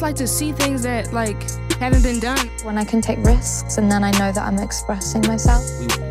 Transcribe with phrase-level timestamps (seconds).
[0.00, 1.42] just like to see things that like
[1.72, 2.48] haven't been done.
[2.62, 5.62] When I can take risks and then I know that I'm expressing myself.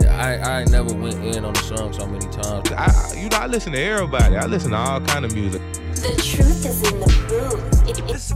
[0.08, 2.72] I, I never went in on the song so many times.
[2.72, 4.36] I, you know, I listen to everybody.
[4.38, 5.64] I listen to all kind of music.
[5.96, 7.90] The truth is in the booth.
[7.90, 8.32] It, it's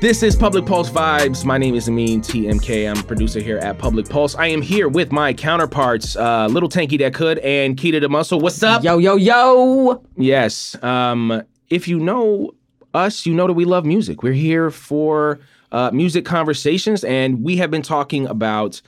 [0.00, 1.44] This is Public Pulse Vibes.
[1.44, 2.88] My name is Amin TMK.
[2.88, 4.36] I'm a producer here at Public Pulse.
[4.36, 8.38] I am here with my counterparts, uh, Little Tanky That Could and Keita the Muscle.
[8.38, 8.84] What's up?
[8.84, 10.00] Yo, yo, yo.
[10.16, 10.80] Yes.
[10.80, 12.52] Um, if you know
[12.94, 14.22] us, you know that we love music.
[14.22, 15.40] We're here for
[15.72, 18.80] uh, music conversations, and we have been talking about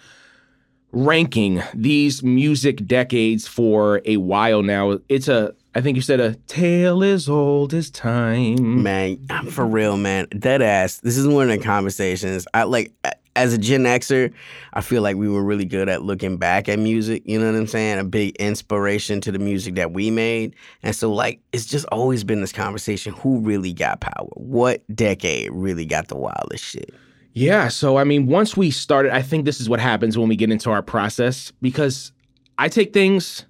[0.92, 4.98] ranking these music decades for a while now.
[5.09, 8.82] It's a, I think you said a tale as old as time.
[8.82, 10.27] Man, I'm for real, man.
[10.38, 11.01] Dead ass.
[11.01, 12.46] This is one of the conversations.
[12.54, 12.93] I like
[13.36, 14.32] as a Gen Xer,
[14.72, 17.22] I feel like we were really good at looking back at music.
[17.26, 17.98] You know what I'm saying?
[17.98, 20.56] A big inspiration to the music that we made.
[20.82, 24.28] And so, like, it's just always been this conversation who really got power?
[24.34, 26.93] What decade really got the wildest shit?
[27.34, 27.68] Yeah.
[27.68, 30.50] So, I mean, once we started, I think this is what happens when we get
[30.50, 32.12] into our process because
[32.59, 33.45] I take things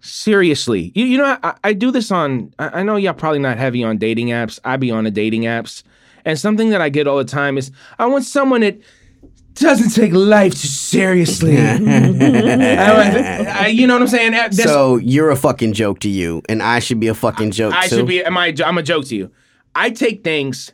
[0.00, 0.92] seriously.
[0.94, 3.84] You, you know, I, I do this on, I, I know y'all probably not heavy
[3.84, 4.58] on dating apps.
[4.64, 5.82] I be on the dating apps.
[6.24, 8.78] And something that I get all the time is I want someone that
[9.60, 11.56] doesn't take life too seriously.
[11.58, 14.32] I- I- you know what I'm saying?
[14.32, 17.74] That's- so you're a fucking joke to you, and I should be a fucking joke
[17.74, 17.96] I too.
[17.96, 18.24] should be.
[18.24, 18.54] Am I?
[18.64, 19.30] I'm a joke to you.
[19.74, 20.72] I take things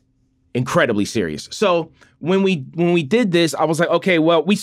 [0.55, 1.49] incredibly serious.
[1.51, 1.91] So
[2.21, 4.59] when we when we did this, I was like, okay, well, we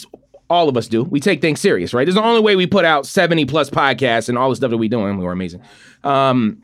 [0.50, 1.04] all of us do.
[1.04, 2.06] We take things serious, right?
[2.06, 4.70] This is the only way we put out 70 plus podcasts and all the stuff
[4.72, 5.18] that we doing.
[5.18, 5.62] We were amazing.
[6.04, 6.62] Um,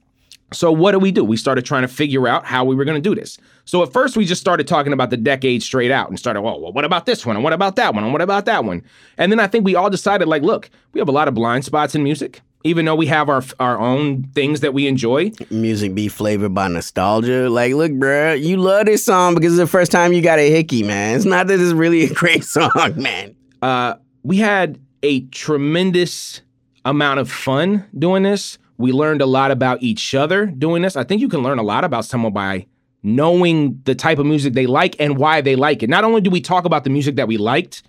[0.54, 1.24] so what do we do?
[1.24, 3.38] We started trying to figure out how we were going to do this.
[3.66, 6.60] So at first we just started talking about the decade straight out and started, well,
[6.62, 7.36] well, what about this one?
[7.36, 8.04] And what about that one?
[8.06, 8.82] And what about that one?
[9.18, 11.66] And then I think we all decided, like, look, we have a lot of blind
[11.66, 12.42] spots in music.
[12.64, 16.68] Even though we have our our own things that we enjoy, Music be flavored by
[16.68, 17.50] nostalgia.
[17.50, 20.50] Like, look, bruh, you love this song because it's the first time you got a
[20.50, 21.16] hickey, man.
[21.16, 23.36] It's not that it's really a great song, man.
[23.62, 26.42] uh, we had a tremendous
[26.84, 28.58] amount of fun doing this.
[28.78, 30.96] We learned a lot about each other doing this.
[30.96, 32.68] I think you can learn a lot about someone by
[33.04, 35.90] knowing the type of music they like and why they like it.
[35.90, 37.84] Not only do we talk about the music that we liked,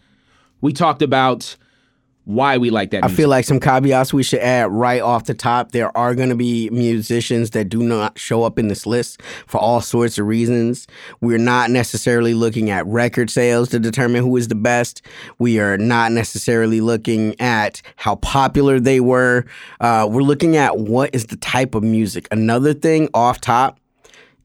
[0.60, 1.56] we talked about
[2.28, 3.16] why we like that I music.
[3.16, 5.72] feel like some caveats we should add right off the top.
[5.72, 9.56] There are going to be musicians that do not show up in this list for
[9.56, 10.86] all sorts of reasons.
[11.22, 15.00] We're not necessarily looking at record sales to determine who is the best.
[15.38, 19.46] We are not necessarily looking at how popular they were.
[19.80, 22.28] Uh, we're looking at what is the type of music.
[22.30, 23.80] Another thing off top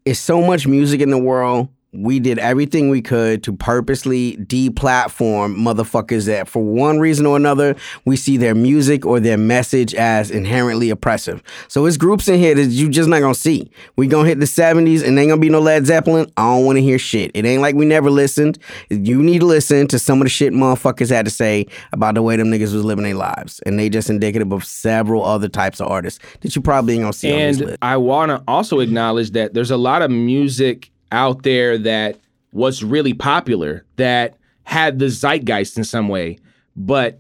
[0.06, 1.68] is so much music in the world.
[1.94, 7.76] We did everything we could to purposely deplatform motherfuckers that, for one reason or another,
[8.06, 11.44] we see their music or their message as inherently oppressive.
[11.68, 13.70] So it's groups in here that you just not gonna see.
[13.96, 16.32] We gonna hit the 70s and ain't gonna be no Led Zeppelin.
[16.36, 17.30] I don't wanna hear shit.
[17.34, 18.58] It ain't like we never listened.
[18.90, 22.22] You need to listen to some of the shit motherfuckers had to say about the
[22.22, 23.60] way them niggas was living their lives.
[23.66, 27.14] And they just indicative of several other types of artists that you probably ain't gonna
[27.14, 27.80] see on this and list.
[27.82, 32.18] I want to also acknowledge that there's a lot of music out there that
[32.52, 36.38] was really popular that had the zeitgeist in some way,
[36.76, 37.20] but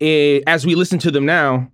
[0.00, 1.70] eh, as we listen to them now,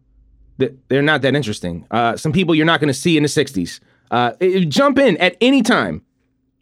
[0.89, 1.87] they're not that interesting.
[1.91, 3.81] Uh, some people you're not going to see in the '60s.
[4.11, 6.03] Uh, eh, jump in at any time.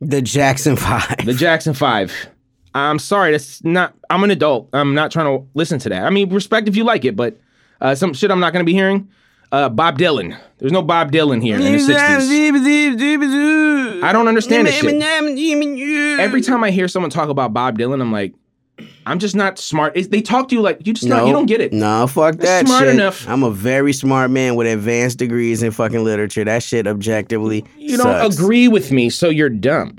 [0.00, 1.24] The Jackson Five.
[1.24, 2.12] The Jackson Five.
[2.74, 3.94] I'm sorry, that's not.
[4.08, 4.68] I'm an adult.
[4.72, 6.04] I'm not trying to listen to that.
[6.04, 7.36] I mean, respect if you like it, but
[7.80, 9.08] uh, some shit I'm not going to be hearing.
[9.52, 10.38] Uh, Bob Dylan.
[10.58, 14.02] There's no Bob Dylan here in the '60s.
[14.02, 15.02] I don't understand this shit.
[16.20, 18.34] Every time I hear someone talk about Bob Dylan, I'm like,
[19.06, 19.96] I'm just not smart.
[19.96, 21.72] It's, they talk to you like you just not, you don't get it.
[21.72, 22.94] No, fuck that smart shit.
[22.94, 23.28] enough.
[23.28, 26.44] I'm a very smart man with advanced degrees in fucking literature.
[26.44, 29.96] That shit objectively You don't agree with me, so you're dumb.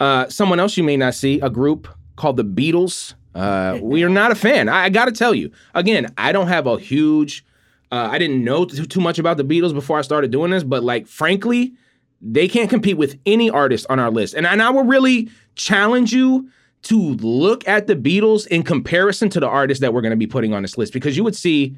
[0.00, 3.14] Uh, someone else you may not see, a group called the Beatles.
[3.34, 4.68] Uh, we are not a fan.
[4.68, 6.12] I, I got to tell you again.
[6.18, 7.44] I don't have a huge.
[7.92, 10.64] Uh, I didn't know too, too much about the Beatles before I started doing this,
[10.64, 11.74] but like frankly,
[12.22, 14.32] they can't compete with any artist on our list.
[14.32, 16.48] And, and I will really challenge you
[16.84, 20.26] to look at the Beatles in comparison to the artists that we're going to be
[20.26, 21.76] putting on this list because you would see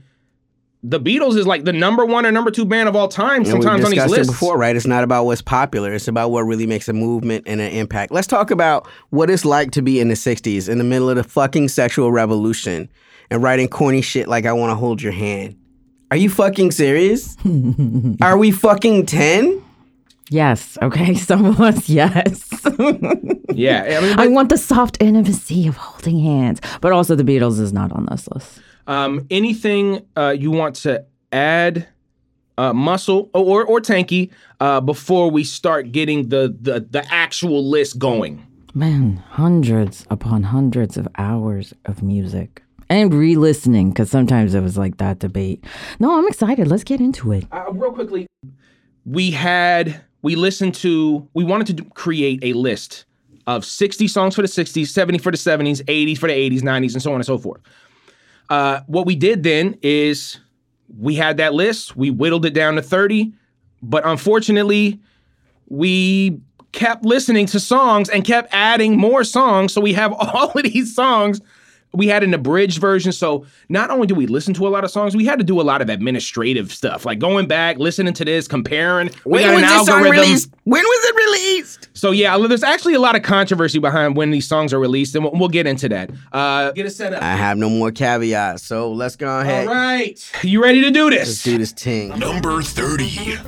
[0.84, 3.46] the Beatles is like the number one or number two band of all time And
[3.48, 4.28] sometimes we've on these lists.
[4.28, 4.76] it before, right?
[4.76, 5.94] It's not about what's popular.
[5.94, 8.12] It's about what really makes a movement and an impact.
[8.12, 11.16] Let's talk about what it's like to be in the '60s, in the middle of
[11.16, 12.90] the fucking sexual revolution,
[13.30, 15.56] and writing corny shit like "I want to hold your hand."
[16.10, 17.36] Are you fucking serious?
[18.20, 19.62] Are we fucking ten?
[20.30, 20.78] Yes.
[20.82, 21.14] Okay.
[21.30, 22.50] Some of us, yes.
[23.56, 27.60] Yeah, I mean, I want the soft intimacy of holding hands, but also the Beatles
[27.60, 28.60] is not on this list.
[28.88, 31.86] Um, anything uh, you want to add
[32.58, 37.96] uh, Muscle or or Tanky uh, before we start getting the the the actual list
[38.00, 38.44] going.
[38.74, 42.63] Man, hundreds upon hundreds of hours of music.
[42.88, 45.64] And re listening, because sometimes it was like that debate.
[45.98, 46.68] No, I'm excited.
[46.68, 47.46] Let's get into it.
[47.50, 48.26] Uh, real quickly,
[49.04, 53.04] we had we listened to we wanted to do, create a list
[53.46, 56.94] of 60 songs for the 60s, 70 for the 70s, 80s for the 80s, 90s,
[56.94, 57.60] and so on and so forth.
[58.48, 60.38] Uh, what we did then is
[60.98, 63.32] we had that list, we whittled it down to 30,
[63.82, 65.00] but unfortunately,
[65.68, 66.40] we
[66.72, 69.72] kept listening to songs and kept adding more songs.
[69.72, 71.40] So we have all of these songs.
[71.94, 73.12] We had an abridged version.
[73.12, 75.60] So not only do we listen to a lot of songs, we had to do
[75.60, 79.10] a lot of administrative stuff, like going back, listening to this, comparing.
[79.24, 80.50] We When got was an this song released?
[80.64, 81.88] When was it released?
[81.94, 85.24] So yeah, there's actually a lot of controversy behind when these songs are released, and
[85.24, 86.10] we'll, we'll get into that.
[86.32, 87.22] Uh, get it set up.
[87.22, 89.68] I have no more caveats, so let's go ahead.
[89.68, 91.28] All right, you ready to do this?
[91.28, 92.18] Let's do this thing.
[92.18, 93.38] Number 30.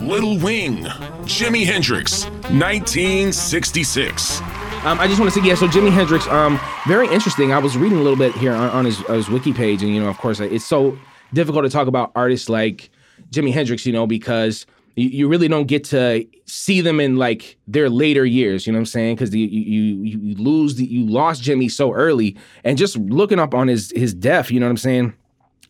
[0.00, 0.84] Little Wing,
[1.24, 4.40] Jimi Hendrix, 1966.
[4.88, 5.54] Um, I just want to say, yeah.
[5.54, 7.52] So Jimi Hendrix, um, very interesting.
[7.52, 10.00] I was reading a little bit here on, on his, his wiki page, and you
[10.00, 10.98] know, of course, it's so
[11.34, 12.88] difficult to talk about artists like
[13.30, 14.64] Jimi Hendrix, you know, because
[14.96, 18.66] you, you really don't get to see them in like their later years.
[18.66, 19.16] You know what I'm saying?
[19.16, 23.38] Because you, you you you lose the, you lost Jimi so early, and just looking
[23.38, 25.12] up on his his death, you know what I'm saying?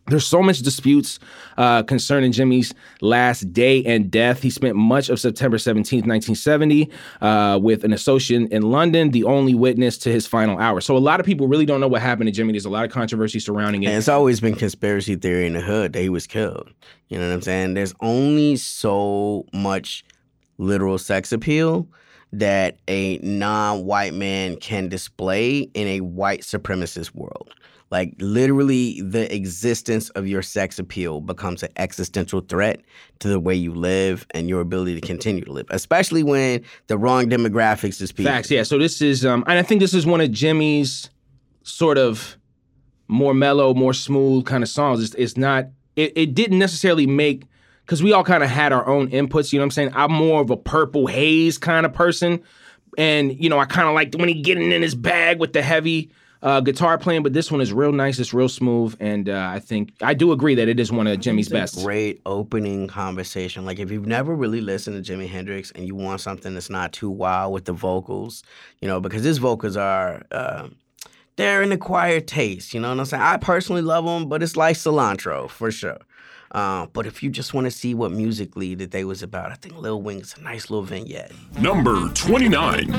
[0.09, 1.19] There's so much disputes
[1.57, 4.43] uh, concerning Jimi's last day and death.
[4.43, 6.91] He spent much of September 17th, 1970,
[7.21, 10.81] uh, with an associate in London, the only witness to his final hour.
[10.81, 12.53] So a lot of people really don't know what happened to Jimi.
[12.53, 13.89] There's a lot of controversy surrounding it.
[13.89, 16.71] And it's always been conspiracy theory in the hood that he was killed.
[17.09, 17.75] You know what I'm saying?
[17.75, 20.05] There's only so much
[20.59, 21.89] literal sex appeal
[22.33, 27.55] that a non-white man can display in a white supremacist world.
[27.91, 32.83] Like literally the existence of your sex appeal becomes an existential threat
[33.21, 36.99] to the way you live and your ability to continue to live, especially when the
[36.99, 38.31] wrong demographics is people.
[38.31, 38.63] Facts, yeah.
[38.63, 41.09] So this is, um, and I think this is one of Jimi's
[41.63, 42.37] sort of
[43.09, 45.03] more mellow, more smooth kind of songs.
[45.03, 47.45] It's, it's not, it, it didn't necessarily make,
[47.87, 49.93] because we all kind of had our own inputs, you know what I'm saying?
[49.95, 52.43] I'm more of a purple haze kind of person.
[52.99, 55.63] And, you know, I kind of liked when he getting in his bag with the
[55.63, 56.11] heavy
[56.43, 58.19] uh, guitar playing, but this one is real nice.
[58.19, 58.97] It's real smooth.
[59.01, 61.83] And uh, I think, I do agree that it is one of Jimi's best.
[61.83, 63.65] Great opening conversation.
[63.65, 66.93] Like if you've never really listened to Jimi Hendrix and you want something that's not
[66.93, 68.43] too wild with the vocals,
[68.81, 70.69] you know, because his vocals are uh,
[71.37, 72.75] they're an acquired taste.
[72.75, 73.23] You know what I'm saying?
[73.23, 75.99] I personally love them, but it's like cilantro for sure.
[76.53, 79.55] Uh, but if you just want to see what musically that they was about, I
[79.55, 81.33] think Lil Wing's a nice little vignette.
[81.61, 82.91] Number 29.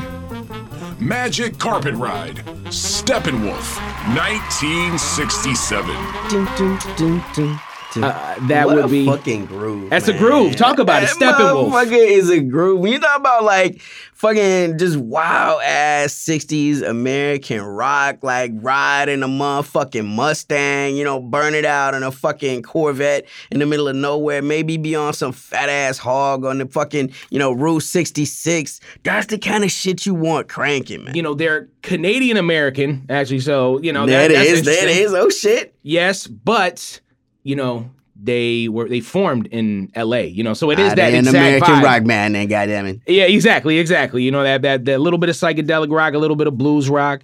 [1.02, 3.80] Magic Carpet Ride, Steppenwolf,
[4.16, 5.96] 1967.
[6.30, 7.60] Dun, dun, dun,
[7.96, 9.06] Uh, that would be.
[9.06, 9.90] fucking groove.
[9.90, 10.56] That's a groove.
[10.56, 11.10] Talk about it.
[11.20, 11.72] That Steppenwolf.
[11.72, 12.80] motherfucker is a groove.
[12.80, 13.82] When you talk about like
[14.14, 21.54] fucking just wild ass 60s American rock, like riding a motherfucking Mustang, you know, burn
[21.56, 25.32] it out in a fucking Corvette in the middle of nowhere, maybe be on some
[25.32, 28.80] fat ass hog on the fucking, you know, Route 66.
[29.04, 31.16] That's the kind of shit you want cranking, man.
[31.16, 33.40] you know, they're Canadian American, actually.
[33.40, 35.14] So, you know, that that, is, that is.
[35.14, 35.74] Oh shit.
[35.82, 37.00] Yes, but
[37.44, 37.90] you know,
[38.22, 40.28] they were they formed in L.A.
[40.28, 41.84] You know, so it is Ah, that an American vibe.
[41.84, 43.00] rock band, then goddamn it.
[43.08, 44.24] Yeah, exactly, exactly.
[44.24, 46.90] You know that that that little bit of psychedelic rock, a little bit of blues
[46.90, 47.24] rock.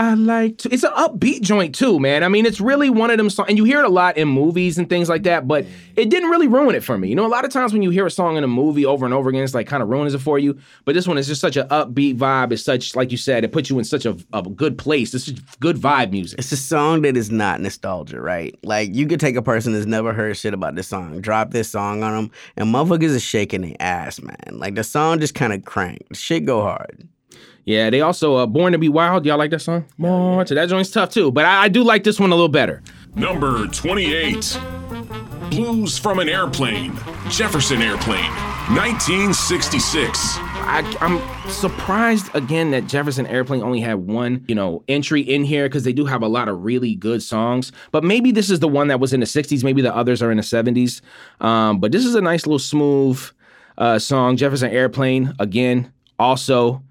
[0.00, 0.72] I like to.
[0.72, 2.24] It's an upbeat joint too, man.
[2.24, 4.28] I mean, it's really one of them songs, and you hear it a lot in
[4.28, 5.46] movies and things like that.
[5.46, 7.10] But it didn't really ruin it for me.
[7.10, 9.04] You know, a lot of times when you hear a song in a movie over
[9.04, 10.58] and over again, it's like kind of ruins it for you.
[10.86, 12.50] But this one is just such an upbeat vibe.
[12.50, 15.12] It's such, like you said, it puts you in such a, a good place.
[15.12, 16.38] This is good vibe music.
[16.38, 18.58] It's a song that is not nostalgia, right?
[18.64, 21.68] Like you could take a person that's never heard shit about this song, drop this
[21.68, 24.52] song on them, and motherfuckers is shaking their ass, man.
[24.52, 26.08] Like the song just kind of crank.
[26.08, 27.06] The shit go hard.
[27.70, 29.24] Yeah, they also uh, Born to Be Wild.
[29.24, 29.84] Y'all like that song?
[29.96, 32.48] Born to that joint's tough too, but I, I do like this one a little
[32.48, 32.82] better.
[33.14, 34.58] Number 28.
[35.52, 36.96] Blues from an Airplane,
[37.28, 38.28] Jefferson Airplane,
[38.74, 40.18] 1966.
[40.18, 45.68] I, I'm surprised again that Jefferson Airplane only had one, you know, entry in here
[45.68, 47.70] because they do have a lot of really good songs.
[47.92, 49.62] But maybe this is the one that was in the '60s.
[49.62, 51.02] Maybe the others are in the '70s.
[51.40, 53.22] Um, but this is a nice little smooth
[53.78, 54.36] uh, song.
[54.36, 56.82] Jefferson Airplane again, also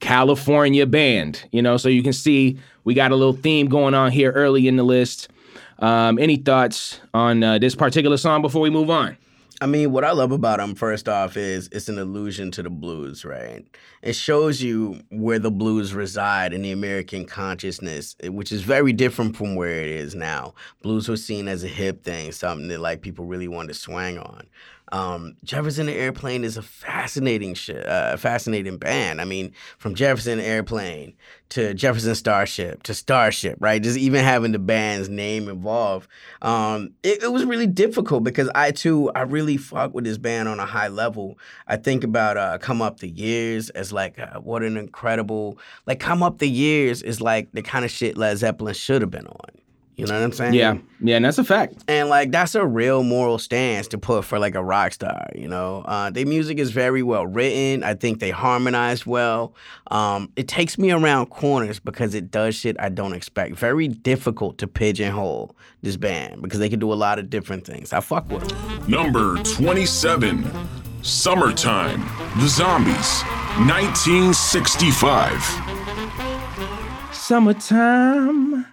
[0.00, 1.44] California band.
[1.52, 4.68] You know, so you can see we got a little theme going on here early
[4.68, 5.28] in the list.
[5.80, 9.16] Um, any thoughts on uh, this particular song before we move on?
[9.60, 12.70] I mean, what I love about them, first off, is it's an allusion to the
[12.70, 13.66] blues, right?
[14.02, 18.92] It shows you where the blues reside in the American consciousness, eh, which is very
[18.92, 20.54] different from where it is now.
[20.82, 24.16] Blues was seen as a hip thing, something that like people really wanted to swang
[24.16, 24.46] on.
[24.92, 29.20] Um, Jefferson Airplane is a fascinating, uh, fascinating band.
[29.20, 31.14] I mean, from Jefferson Airplane
[31.50, 33.82] to Jefferson Starship to Starship, right?
[33.82, 36.08] Just even having the band's name involved,
[36.42, 40.48] um, it, it was really difficult because I too, I really fuck with this band
[40.48, 41.38] on a high level.
[41.66, 46.00] I think about uh, Come Up the Years as like uh, what an incredible, like
[46.00, 49.26] Come Up the Years is like the kind of shit Led Zeppelin should have been
[49.26, 49.67] on.
[49.98, 50.54] You know what I'm saying?
[50.54, 51.82] Yeah, yeah, and that's a fact.
[51.88, 55.48] And like that's a real moral stance to put for like a rock star, you
[55.48, 55.82] know.
[55.86, 57.82] Uh, their music is very well written.
[57.82, 59.56] I think they harmonize well.
[59.90, 63.56] Um, it takes me around corners because it does shit I don't expect.
[63.56, 67.92] Very difficult to pigeonhole this band because they can do a lot of different things.
[67.92, 68.84] I fuck with them.
[68.88, 70.48] Number 27.
[71.02, 72.02] Summertime.
[72.38, 73.22] The Zombies.
[73.66, 75.42] 1965.
[77.12, 78.64] Summertime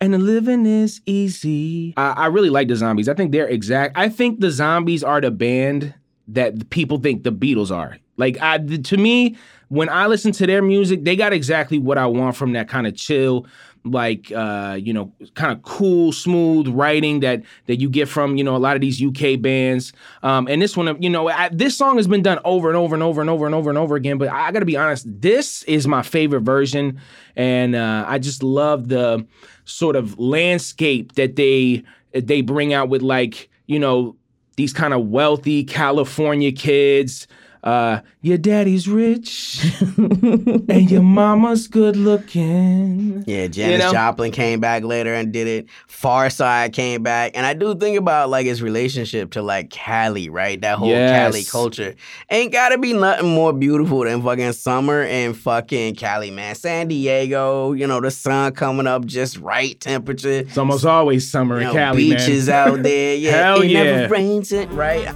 [0.00, 1.94] and the living is easy.
[1.96, 3.08] I, I really like the zombies.
[3.08, 3.96] I think they're exact.
[3.96, 5.94] I think the zombies are the band
[6.28, 7.98] that people think the Beatles are.
[8.16, 9.36] Like I, to me,
[9.68, 12.86] when I listen to their music, they got exactly what I want from that kind
[12.86, 13.46] of chill,
[13.84, 18.44] like uh, you know, kind of cool, smooth writing that that you get from you
[18.44, 19.92] know a lot of these UK bands.
[20.22, 22.94] Um, and this one, you know, I, this song has been done over and over
[22.94, 24.18] and over and over and over and over again.
[24.18, 27.00] But I, got to be honest, this is my favorite version,
[27.36, 29.26] and uh, I just love the
[29.70, 34.16] sort of landscape that they they bring out with like you know
[34.56, 37.26] these kind of wealthy California kids.
[37.62, 39.64] Uh, your daddy's rich
[39.98, 43.22] and your mama's good looking.
[43.26, 43.92] Yeah, Janis You know?
[43.92, 45.66] Joplin came back later and did it.
[45.88, 50.60] Pharcyde came back, and I do think about like his relationship to like Cali, right?
[50.60, 51.32] That whole Yes.
[51.32, 51.94] Cali culture.
[52.30, 56.54] Ain't gotta be nothing more beautiful than fucking summer and fucking Cali, man.
[56.54, 60.30] San Diego, you know, the sun coming up just right temperature.
[60.30, 62.18] It's almost always summer You in know, Cali, man.
[62.18, 63.16] beaches out there.
[63.20, 63.82] Yeah, Hell it yeah.
[63.82, 65.14] never rains it, right?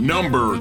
[0.00, 0.58] Number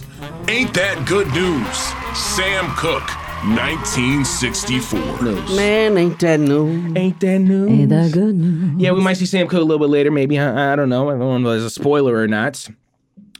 [0.00, 0.50] 26.
[0.50, 1.78] Ain't That Good News?
[2.16, 3.08] Sam Cooke.
[3.44, 5.22] 1964.
[5.22, 5.56] News.
[5.56, 6.92] Man, ain't that new?
[6.96, 7.70] Ain't that news?
[7.70, 8.82] Ain't that good news?
[8.82, 10.38] Yeah, we might see Sam Cooke a little bit later, maybe.
[10.38, 11.08] I, I don't know.
[11.10, 12.68] I don't know if it's a spoiler or not.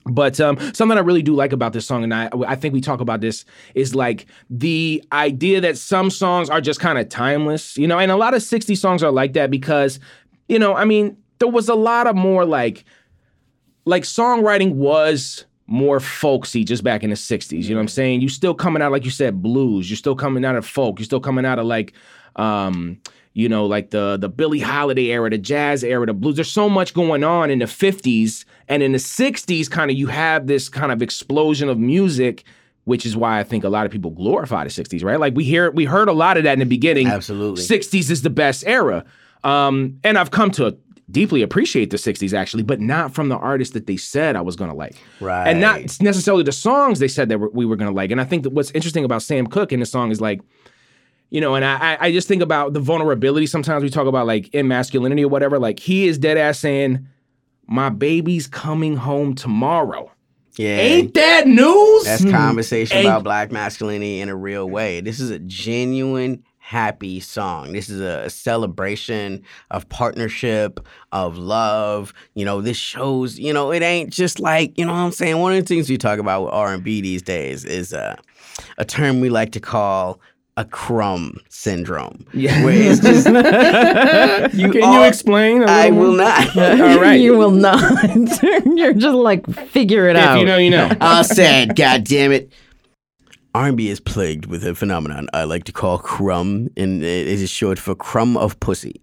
[0.04, 2.80] But um, something I really do like about this song, and I, I think we
[2.80, 7.76] talk about this, is like the idea that some songs are just kind of timeless,
[7.76, 9.98] you know, and a lot of 60 songs are like that because,
[10.48, 12.84] you know, I mean, there was a lot of more like,
[13.84, 17.64] like songwriting was more folksy just back in the 60s.
[17.64, 18.22] You know what I'm saying?
[18.22, 19.88] You still coming out, like you said, blues.
[19.88, 20.98] You're still coming out of folk.
[20.98, 21.92] You're still coming out of like,
[22.36, 22.98] um,
[23.34, 26.36] you know, like the the Billie Holiday era, the jazz era, the blues.
[26.36, 28.46] There's so much going on in the 50s.
[28.66, 32.44] And in the 60s, kind of you have this kind of explosion of music,
[32.84, 35.20] which is why I think a lot of people glorify the 60s, right?
[35.20, 37.06] Like we hear we heard a lot of that in the beginning.
[37.08, 37.62] Absolutely.
[37.62, 39.04] 60s is the best era.
[39.44, 40.78] Um, and I've come to
[41.10, 44.56] deeply appreciate the 60s actually, but not from the artists that they said I was
[44.56, 44.96] gonna like.
[45.20, 45.48] Right.
[45.48, 48.10] And not necessarily the songs they said that we were gonna like.
[48.10, 50.40] And I think that what's interesting about Sam Cooke in the song is like,
[51.30, 53.46] you know, and I, I- I just think about the vulnerability.
[53.46, 55.58] Sometimes we talk about like in masculinity or whatever.
[55.58, 57.06] Like he is dead ass saying,
[57.66, 60.10] "My baby's coming home tomorrow."
[60.56, 60.76] Yeah.
[60.78, 62.04] Ain't that news?
[62.04, 65.00] That's conversation Ain't- about black masculinity in a real way.
[65.00, 67.72] This is a genuine happy song.
[67.72, 72.12] This is a celebration of partnership, of love.
[72.34, 75.38] You know, this shows, you know, it ain't just like, you know what I'm saying?
[75.38, 78.16] One of the things we talk about with R&B these days is uh,
[78.76, 80.20] a term we like to call
[80.58, 82.26] a crumb syndrome.
[82.34, 82.62] Yeah.
[82.62, 83.26] Where it's just
[84.58, 85.62] you Can you explain?
[85.62, 86.16] a I little will more?
[86.18, 86.56] not.
[86.58, 87.14] All right.
[87.18, 87.80] you will not.
[88.76, 90.38] You're just like figure it If out.
[90.40, 90.90] you know, you know.
[91.00, 92.52] I said, God damn it.
[93.58, 97.76] R&B is plagued with a phenomenon I like to call crumb, and it is short
[97.76, 99.00] for crumb of pussy.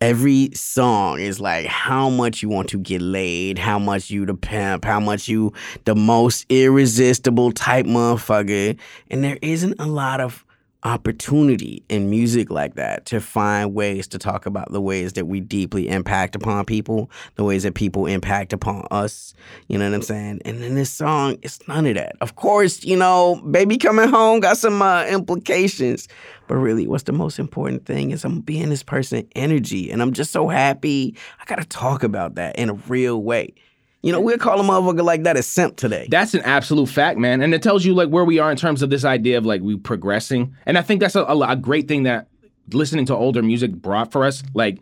[0.00, 4.32] Every song is like how much you want to get laid, how much you the
[4.32, 5.52] pimp, how much you
[5.84, 8.78] the most irresistible type motherfucker,
[9.10, 10.46] and there isn't a lot of
[10.82, 15.40] opportunity in music like that to find ways to talk about the ways that we
[15.40, 19.34] deeply impact upon people, the ways that people impact upon us.
[19.68, 20.40] You know what I'm saying?
[20.44, 22.16] And in this song, it's none of that.
[22.20, 26.08] Of course, you know, baby coming home got some uh, implications,
[26.48, 30.12] but really, what's the most important thing is I'm being this person energy, and I'm
[30.12, 31.14] just so happy.
[31.40, 33.54] I gotta talk about that in a real way.
[34.02, 36.08] You know, we'll call a motherfucker like that a simp today.
[36.10, 38.80] That's an absolute fact, man, and it tells you like where we are in terms
[38.80, 40.56] of this idea of like we progressing.
[40.64, 42.28] And I think that's a, a, a great thing that
[42.72, 44.42] listening to older music brought for us.
[44.54, 44.78] Like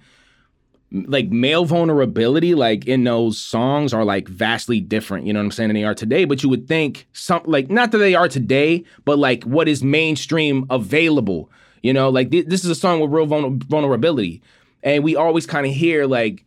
[0.90, 5.50] like male vulnerability like in those songs are like vastly different you know what i'm
[5.50, 8.26] saying than they are today but you would think some like not that they are
[8.26, 11.50] today but like what is mainstream available
[11.82, 14.40] you know like thi- this is a song with real vulner- vulnerability
[14.82, 16.46] and we always kind of hear like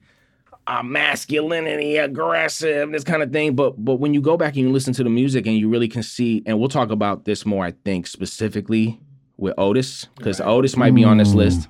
[0.67, 4.71] uh, masculinity aggressive this kind of thing but but when you go back and you
[4.71, 7.65] listen to the music and you really can see and we'll talk about this more
[7.65, 8.99] i think specifically
[9.37, 11.67] with otis because otis might be on this list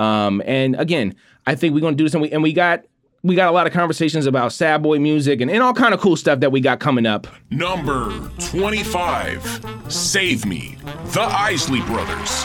[0.00, 1.14] um, and again,
[1.46, 2.84] I think we're gonna do this, and we and we got
[3.22, 6.00] we got a lot of conversations about sad boy music and, and all kind of
[6.00, 7.26] cool stuff that we got coming up.
[7.50, 9.66] Number 25.
[9.88, 10.78] Save Me.
[11.12, 12.44] The Isley Brothers.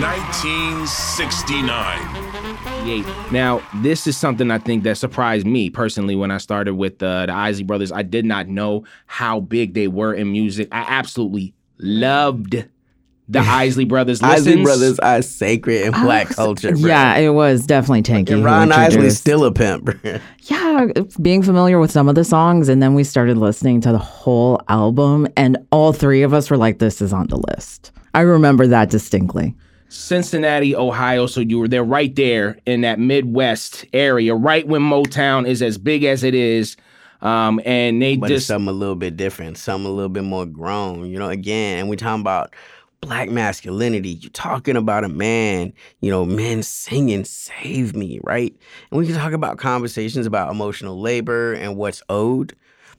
[0.00, 2.25] 1969.
[2.86, 3.02] Yay.
[3.32, 7.26] Now, this is something I think that surprised me personally when I started with uh,
[7.26, 7.90] the Isley Brothers.
[7.90, 10.68] I did not know how big they were in music.
[10.70, 12.64] I absolutely loved
[13.28, 14.22] the Isley Brothers.
[14.22, 14.64] Isley Listens.
[14.64, 16.88] Brothers are sacred in black culture, bro.
[16.88, 18.30] Yeah, it was definitely Tanky.
[18.30, 20.18] And who Ron Isley's introduced- still a pimp, bro.
[20.42, 20.86] yeah,
[21.20, 24.60] being familiar with some of the songs, and then we started listening to the whole
[24.68, 28.68] album, and all three of us were like, "This is on the list." I remember
[28.68, 29.56] that distinctly.
[29.88, 31.26] Cincinnati, Ohio.
[31.26, 35.78] So you were there right there in that Midwest area, right when Motown is as
[35.78, 36.76] big as it is.
[37.22, 40.24] Um, and they But it's just something a little bit different, something a little bit
[40.24, 41.06] more grown.
[41.06, 42.54] You know, again, and we're talking about
[43.00, 44.10] black masculinity.
[44.10, 48.54] You're talking about a man, you know, men singing "Save Me," right?
[48.90, 52.54] And we can talk about conversations about emotional labor and what's owed.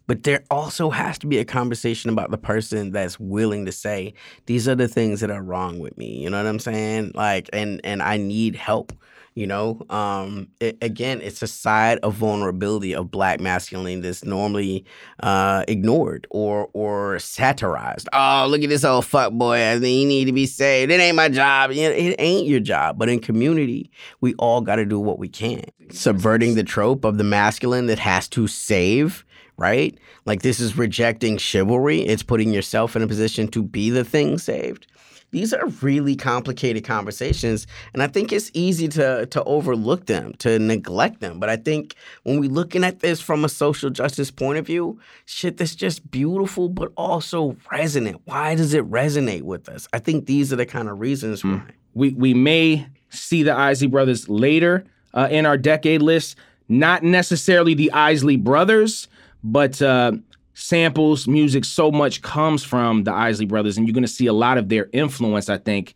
[0.07, 4.13] But there also has to be a conversation about the person that's willing to say,
[4.45, 6.23] these are the things that are wrong with me.
[6.23, 7.11] You know what I'm saying?
[7.13, 8.93] Like, and and I need help.
[9.35, 14.83] You know, um, it, again, it's a side of vulnerability of black masculinity that's normally
[15.19, 18.09] uh, ignored or or satirized.
[18.13, 19.57] Oh, look at this old fuck boy!
[19.57, 20.91] I think he need to be saved.
[20.91, 21.71] It ain't my job.
[21.71, 22.97] You know, it ain't your job.
[22.97, 25.65] But in community, we all got to do what we can.
[25.91, 29.23] Subverting the trope of the masculine that has to save.
[29.57, 29.97] Right?
[30.25, 32.01] Like this is rejecting chivalry.
[32.01, 34.87] It's putting yourself in a position to be the thing saved
[35.31, 40.57] these are really complicated conversations and i think it's easy to to overlook them to
[40.57, 44.57] neglect them but i think when we're looking at this from a social justice point
[44.57, 49.85] of view shit that's just beautiful but also resonant why does it resonate with us
[49.91, 51.61] i think these are the kind of reasons why
[51.97, 56.37] we we may see the Isley Brothers later uh, in our decade list.
[56.69, 59.07] Not necessarily the Isley Brothers,
[59.47, 60.11] but uh,
[60.53, 61.63] samples, music.
[61.63, 64.69] So much comes from the Isley Brothers, and you're going to see a lot of
[64.69, 65.49] their influence.
[65.49, 65.93] I think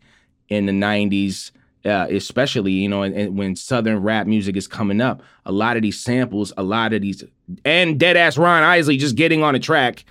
[0.48, 1.50] in the '90s,
[1.84, 5.76] uh, especially you know, and, and when Southern rap music is coming up, a lot
[5.76, 7.22] of these samples, a lot of these,
[7.64, 10.04] and dead ass Ron Isley just getting on a track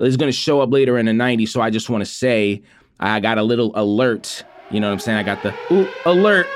[0.00, 1.50] is going to show up later in the '90s.
[1.50, 2.62] So I just want to say,
[2.98, 4.44] I got a little alert.
[4.70, 5.18] You know what I'm saying?
[5.18, 6.48] I got the ooh, alert.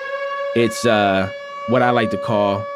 [0.56, 1.30] It's uh,
[1.68, 2.66] what I like to call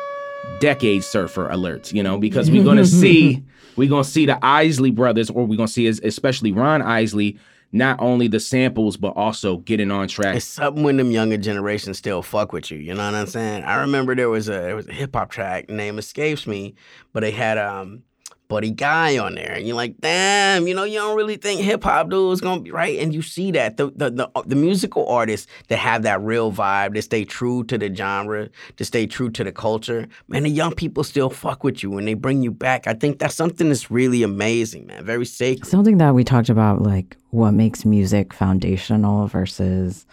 [0.60, 1.92] decade surfer alerts.
[1.92, 3.42] You know, because we're going to see
[3.76, 7.38] we're to see the Isley brothers, or we're to see es- especially Ron Isley.
[7.72, 10.36] Not only the samples, but also getting on track.
[10.36, 12.78] It's something when them younger generations still fuck with you.
[12.78, 13.64] You know what I'm saying?
[13.64, 16.74] I remember there was a there was a hip hop track name escapes me,
[17.12, 18.04] but they had um
[18.48, 21.84] Buddy Guy on there, and you're like, damn, you know, you don't really think hip
[21.84, 24.56] hop dude is gonna be right, and you see that the, the the uh, the
[24.56, 29.06] musical artists that have that real vibe, that stay true to the genre, to stay
[29.06, 32.42] true to the culture, man, the young people still fuck with you and they bring
[32.42, 32.86] you back.
[32.86, 35.04] I think that's something that's really amazing, man.
[35.04, 35.66] Very sacred.
[35.66, 40.06] Something that we talked about, like what makes music foundational versus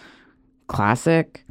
[0.68, 1.46] classic.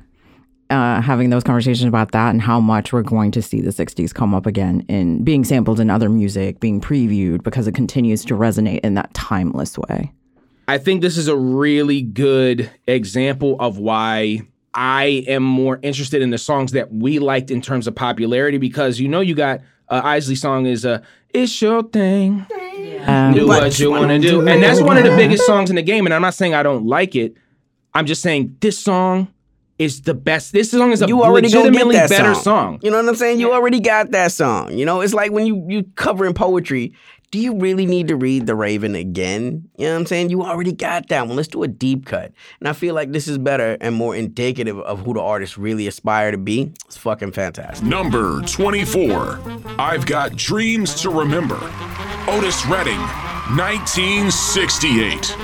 [0.72, 4.14] Uh, having those conversations about that and how much we're going to see the 60s
[4.14, 8.32] come up again in being sampled in other music, being previewed because it continues to
[8.32, 10.10] resonate in that timeless way.
[10.68, 14.40] I think this is a really good example of why
[14.72, 18.98] I am more interested in the songs that we liked in terms of popularity because
[18.98, 21.02] you know you got uh, Isley song is uh,
[21.34, 24.48] "It's Your Thing." Do what you want to do.
[24.48, 26.06] And that's one of the biggest songs in the game.
[26.06, 27.34] And I'm not saying I don't like it.
[27.92, 29.28] I'm just saying this song
[29.78, 30.52] is the best.
[30.52, 32.42] This song is a you already gonna get legitimately that better song.
[32.42, 32.80] song.
[32.82, 33.40] You know what I'm saying?
[33.40, 34.76] You already got that song.
[34.76, 36.94] You know, it's like when you you covering poetry.
[37.30, 39.66] Do you really need to read The Raven again?
[39.78, 40.28] You know what I'm saying?
[40.28, 41.34] You already got that one.
[41.34, 42.30] Let's do a deep cut.
[42.60, 45.86] And I feel like this is better and more indicative of who the artists really
[45.86, 46.74] aspire to be.
[46.84, 47.86] It's fucking fantastic.
[47.86, 49.40] Number 24.
[49.78, 51.56] I've Got Dreams to Remember.
[52.28, 53.00] Otis Redding,
[53.56, 55.34] 1968.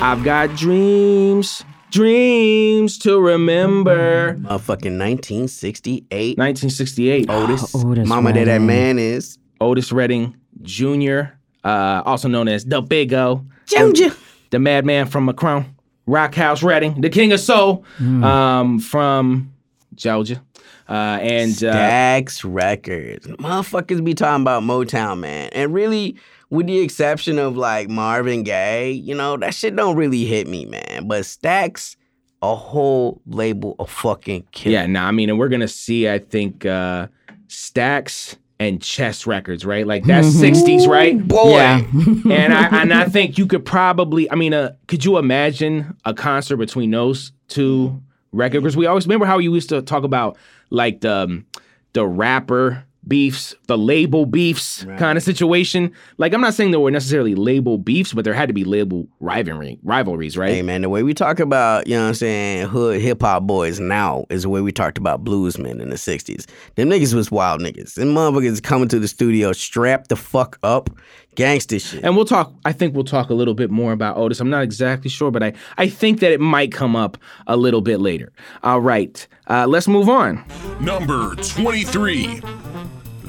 [0.00, 4.38] I've got dreams, dreams to remember.
[4.48, 6.38] A fucking 1968.
[6.38, 7.30] 1968.
[7.30, 9.38] Otis, Otis mama that that man is.
[9.60, 11.20] Otis Redding Jr.,
[11.64, 14.10] uh, also known as the Big O, Ginger.
[14.50, 15.74] the madman from Macon,
[16.06, 19.52] Rockhouse Redding, the King of Soul, um, from
[19.94, 20.42] Georgia.
[20.88, 23.26] Uh, and uh, Stax Records.
[23.26, 25.50] Motherfuckers be talking about Motown, man.
[25.52, 26.16] And really,
[26.50, 30.64] with the exception of like Marvin Gaye, you know, that shit don't really hit me,
[30.64, 31.06] man.
[31.06, 31.96] But Stax,
[32.42, 34.72] a whole label of fucking killer.
[34.72, 36.08] yeah, nah, I mean, and we're gonna see.
[36.08, 37.08] I think uh,
[37.48, 39.86] Stax and Chess Records, right?
[39.86, 41.26] Like that's '60s, right?
[41.26, 41.50] Boy.
[41.50, 41.78] Yeah.
[42.30, 46.14] and I and I think you could probably, I mean, uh, could you imagine a
[46.14, 48.00] concert between those two
[48.32, 48.62] records?
[48.62, 50.36] Because we always remember how you used to talk about
[50.70, 51.46] like the um,
[51.92, 55.92] the rapper beefs, the label beefs kind of situation.
[56.18, 59.08] Like I'm not saying there were necessarily label beefs, but there had to be label
[59.20, 60.50] rivalry rivalries, right?
[60.50, 63.44] Hey man, the way we talk about, you know what I'm saying, hood hip hop
[63.44, 66.46] boys now is the way we talked about bluesmen in the 60s.
[66.76, 67.94] Them niggas was wild niggas.
[67.94, 70.90] Them motherfuckers coming to the studio strapped the fuck up,
[71.34, 72.04] gangster shit.
[72.04, 72.52] And we'll talk.
[72.64, 74.40] I think we'll talk a little bit more about Otis.
[74.40, 77.16] I'm not exactly sure, but I I think that it might come up
[77.46, 78.32] a little bit later.
[78.62, 80.44] All right, uh, let's move on.
[80.80, 82.40] Number 23.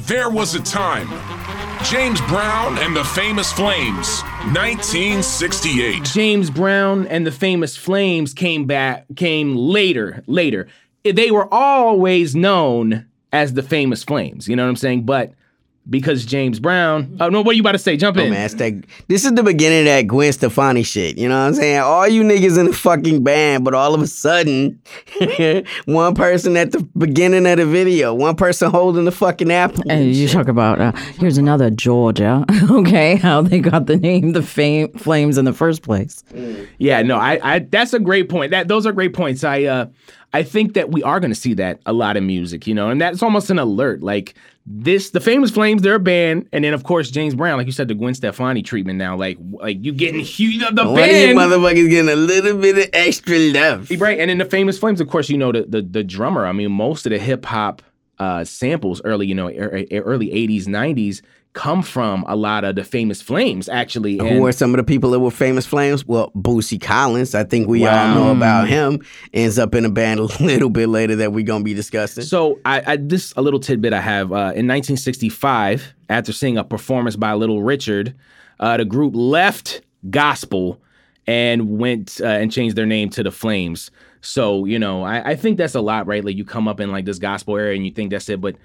[0.10, 1.08] There was a time.
[1.84, 4.24] James Brown and the Famous Flames,
[4.56, 6.04] 1968.
[6.04, 10.67] James Brown and the famous Flames came back came later later.
[11.04, 14.48] They were always known as the famous Flames.
[14.48, 15.04] You know what I'm saying?
[15.04, 15.34] But
[15.89, 17.97] because James Brown, oh no, what are you about to say?
[17.97, 18.30] Jump Oh in.
[18.32, 18.73] man, it's that,
[19.08, 21.17] this is the beginning of that Gwen Stefani shit.
[21.17, 21.80] You know what I'm saying?
[21.80, 24.82] All you niggas in the fucking band, but all of a sudden,
[25.86, 29.84] one person at the beginning of the video, one person holding the fucking apple.
[29.89, 33.15] And you talk about uh, here's another Georgia, okay?
[33.15, 36.23] How they got the name the fame, Flames in the first place.
[36.78, 38.52] Yeah, no, I, I that's a great point.
[38.52, 39.43] That those are great points.
[39.43, 39.86] I uh
[40.32, 43.02] I think that we are gonna see that a lot in music, you know, and
[43.02, 44.02] that's almost an alert.
[44.04, 44.36] Like
[44.71, 47.71] this the famous flames, they're a band, and then of course James Brown, like you
[47.73, 49.17] said, the Gwen Stefani treatment now.
[49.17, 51.38] Like like you getting huge the One band.
[51.38, 53.89] motherfuckers getting a little bit of extra love.
[53.99, 56.45] Right, and then the famous flames, of course, you know the the, the drummer.
[56.45, 57.82] I mean, most of the hip hop
[58.19, 61.21] uh, samples early, you know, er- er- early '80s, '90s
[61.60, 64.17] come from a lot of the famous flames, actually.
[64.17, 66.06] Who are some of the people that were famous flames?
[66.06, 67.36] Well, Bootsy Collins.
[67.36, 69.02] I think we all know about him.
[69.34, 72.24] Ends up in a band a little bit later that we're gonna be discussing.
[72.24, 74.32] so, I, I this a little tidbit I have.
[74.32, 78.15] Uh, in 1965, after seeing a performance by Little Richard,
[78.62, 80.82] uh, the group left gospel
[81.28, 83.91] and went uh, and changed their name to the Flames.
[84.22, 86.24] So, you know, I, I think that's a lot, right?
[86.24, 88.56] Like you come up in like this gospel area and you think that's it, but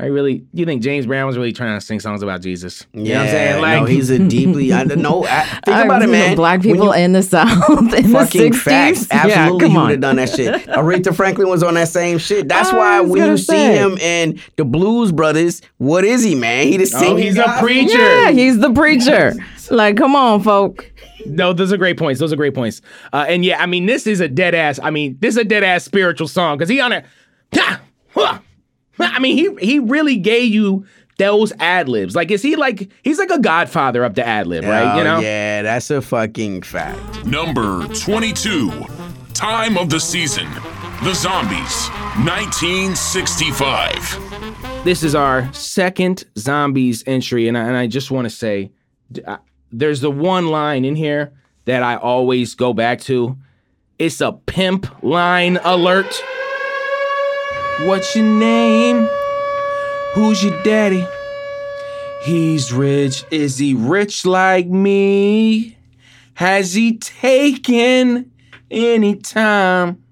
[0.00, 2.86] I really, you think James Brown was really trying to sing songs about Jesus?
[2.92, 3.60] You know what I'm saying?
[3.62, 4.72] Like, no, he's a deeply.
[4.72, 5.24] I don't know.
[5.26, 6.36] I, think Uh, about it, you man.
[6.36, 8.54] Black people you- in the South in the fucking 60s.
[8.54, 9.06] facts.
[9.10, 10.54] Yeah, Absolutely, come he would have done that shit.
[10.68, 12.46] Aretha Franklin was on that same shit.
[12.48, 16.22] That's I why was when gonna you see him in the Blues Brothers, what is
[16.22, 16.68] he, man?
[16.68, 17.98] He the oh, singing he's a preacher.
[17.98, 19.34] Yeah, he's the preacher.
[19.70, 20.92] like, come on, folk.
[21.26, 22.20] No, those are great points.
[22.20, 22.82] Those are great points.
[23.12, 24.78] Uh, and yeah, I mean, this is a dead ass.
[24.80, 27.04] I mean, this is a dead ass spiritual song because he on it.
[29.00, 30.84] I mean, he he really gave you
[31.18, 32.14] those ad libs.
[32.14, 34.94] Like, is he like he's like a godfather of the ad lib, right?
[34.94, 35.20] Oh, you know.
[35.20, 37.24] Yeah, that's a fucking fact.
[37.26, 38.70] Number 22.
[39.34, 40.48] Time of the season.
[41.04, 41.88] The Zombies,
[42.26, 44.84] 1965.
[44.84, 48.72] This is our second zombies entry, and I, and I just want to say,
[49.12, 49.38] d- I-
[49.70, 51.32] there's the one line in here
[51.66, 53.36] that I always go back to.
[53.98, 56.20] It's a pimp line alert.
[57.82, 59.08] What's your name?
[60.14, 61.06] Who's your daddy?
[62.22, 63.24] He's rich.
[63.30, 65.78] Is he rich like me?
[66.34, 68.32] Has he taken
[68.68, 70.02] any time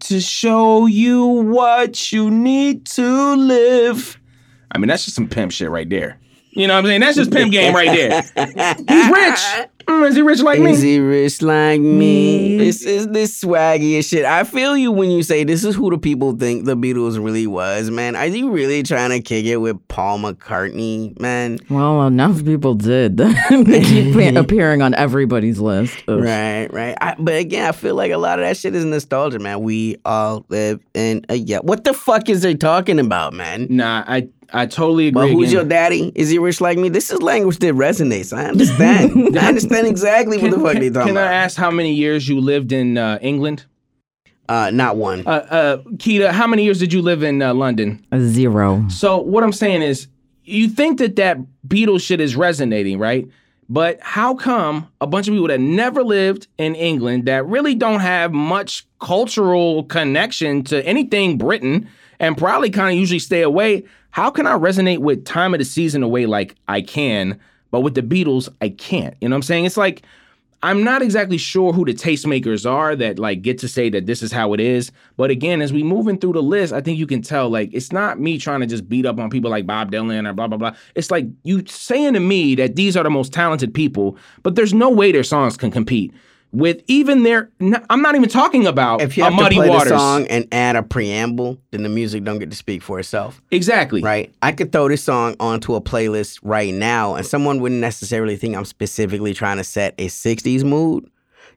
[0.00, 4.18] to show you what you need to live?
[4.72, 6.18] I mean, that's just some pimp shit right there.
[6.50, 7.00] You know what I'm saying?
[7.00, 8.22] That's just pimp game right there.
[8.88, 9.68] He's rich.
[9.86, 10.70] Mm, is he rich like me?
[10.72, 12.58] Is he rich like me?
[12.58, 14.24] This is this swaggy shit.
[14.24, 17.46] I feel you when you say this is who the people think the Beatles really
[17.46, 18.16] was, man.
[18.16, 21.58] Are you really trying to kick it with Paul McCartney, man?
[21.70, 23.16] Well, enough people did.
[23.16, 23.32] they
[23.84, 25.96] keep appearing on everybody's list.
[26.08, 26.96] of- Right, right.
[27.00, 29.60] I, but again, I feel like a lot of that shit is nostalgia, man.
[29.60, 31.58] We all live in a yeah.
[31.58, 33.68] What the fuck is they talking about, man?
[33.70, 35.22] Nah, I I totally agree.
[35.22, 35.52] But who's again.
[35.52, 36.12] your daddy?
[36.14, 36.88] Is he rich like me?
[36.88, 38.36] This is language that resonates.
[38.36, 39.38] I understand.
[39.38, 41.06] I understand exactly what the fuck they talking about.
[41.06, 43.64] Can I ask how many years you lived in uh, England?
[44.48, 45.26] Uh, not one.
[45.26, 48.04] Uh, uh, Keita, how many years did you live in uh, London?
[48.12, 48.84] A zero.
[48.88, 50.08] So what I'm saying is,
[50.44, 53.28] you think that that Beatles shit is resonating, right?
[53.68, 57.98] But how come a bunch of people that never lived in England that really don't
[57.98, 61.88] have much cultural connection to anything Britain
[62.20, 63.82] and probably kind of usually stay away?
[64.16, 67.38] How can I resonate with time of the season away like I can,
[67.70, 69.14] but with the Beatles I can't?
[69.20, 69.66] You know what I'm saying?
[69.66, 70.04] It's like
[70.62, 74.22] I'm not exactly sure who the tastemakers are that like get to say that this
[74.22, 74.90] is how it is.
[75.18, 77.92] But again, as we moving through the list, I think you can tell like it's
[77.92, 80.56] not me trying to just beat up on people like Bob Dylan or blah blah
[80.56, 80.74] blah.
[80.94, 84.72] It's like you saying to me that these are the most talented people, but there's
[84.72, 86.14] no way their songs can compete
[86.56, 87.50] with even their.
[87.90, 89.90] I'm not even talking about If you a have to Muddy play Waters.
[89.90, 93.42] the song and add a preamble, then the music don't get to speak for itself.
[93.50, 94.00] Exactly.
[94.02, 94.34] Right?
[94.40, 98.56] I could throw this song onto a playlist right now, and someone wouldn't necessarily think
[98.56, 101.10] I'm specifically trying to set a 60s mood.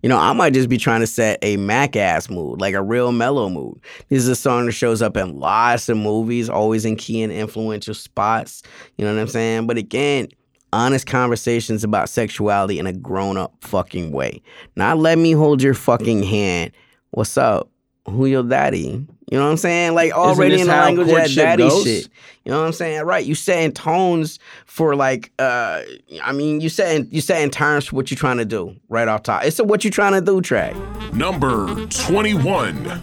[0.04, 2.82] You know, I might just be trying to set a Mac ass mood, like a
[2.82, 3.80] real mellow mood.
[4.10, 7.34] This is a song that shows up in lots of movies, always in key and
[7.34, 8.64] influential spots.
[8.98, 9.68] You know what I'm saying?
[9.68, 10.30] But again,
[10.74, 14.42] honest conversations about sexuality in a grown up fucking way.
[14.76, 16.72] Not let me hold your fucking hand.
[17.12, 17.70] What's up?
[18.08, 19.06] Who your daddy?
[19.32, 19.94] You know what I'm saying?
[19.94, 21.84] Like already in the language of that daddy goes?
[21.84, 22.10] shit.
[22.46, 23.04] You know what I'm saying?
[23.04, 23.24] Right.
[23.26, 25.82] You setting tones for like uh
[26.24, 29.24] I mean you setting you setting terms for what you're trying to do right off
[29.24, 29.44] top.
[29.44, 30.76] It's a what you trying to do track.
[31.14, 33.02] Number 21.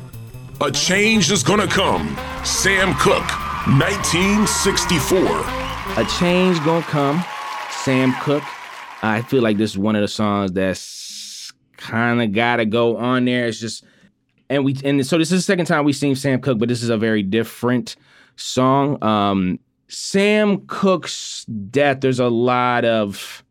[0.61, 2.17] A Change is Gonna Come.
[2.43, 3.31] Sam Cooke,
[3.79, 5.23] 1964.
[5.99, 7.23] A change gonna come.
[7.87, 8.43] Sam Cooke.
[9.05, 13.27] I feel like this is one of the songs that's kind of gotta go on
[13.27, 13.47] there.
[13.47, 13.85] It's just,
[14.51, 16.83] and we and so this is the second time we've seen Sam Cooke, but this
[16.83, 17.95] is a very different
[18.35, 19.01] song.
[19.05, 22.01] Um, Sam Cooke's death.
[22.01, 23.45] There's a lot of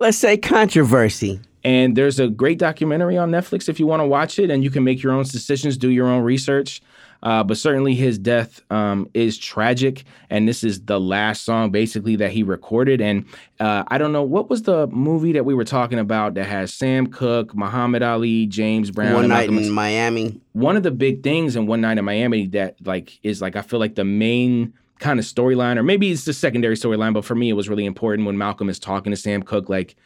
[0.00, 1.38] Let's say controversy.
[1.62, 4.70] and there's a great documentary on Netflix if you want to watch it, and you
[4.70, 6.82] can make your own decisions, do your own research.
[7.22, 12.16] Uh, but certainly his death um, is tragic, and this is the last song basically
[12.16, 13.00] that he recorded.
[13.00, 13.26] And
[13.58, 16.72] uh, I don't know what was the movie that we were talking about that has
[16.72, 20.40] Sam Cooke, Muhammad Ali, James Brown, One night in Miami.
[20.52, 23.62] One of the big things in One Night in Miami that like is like I
[23.62, 27.34] feel like the main kind of storyline, or maybe it's the secondary storyline, but for
[27.34, 29.96] me it was really important when Malcolm is talking to Sam Cooke, like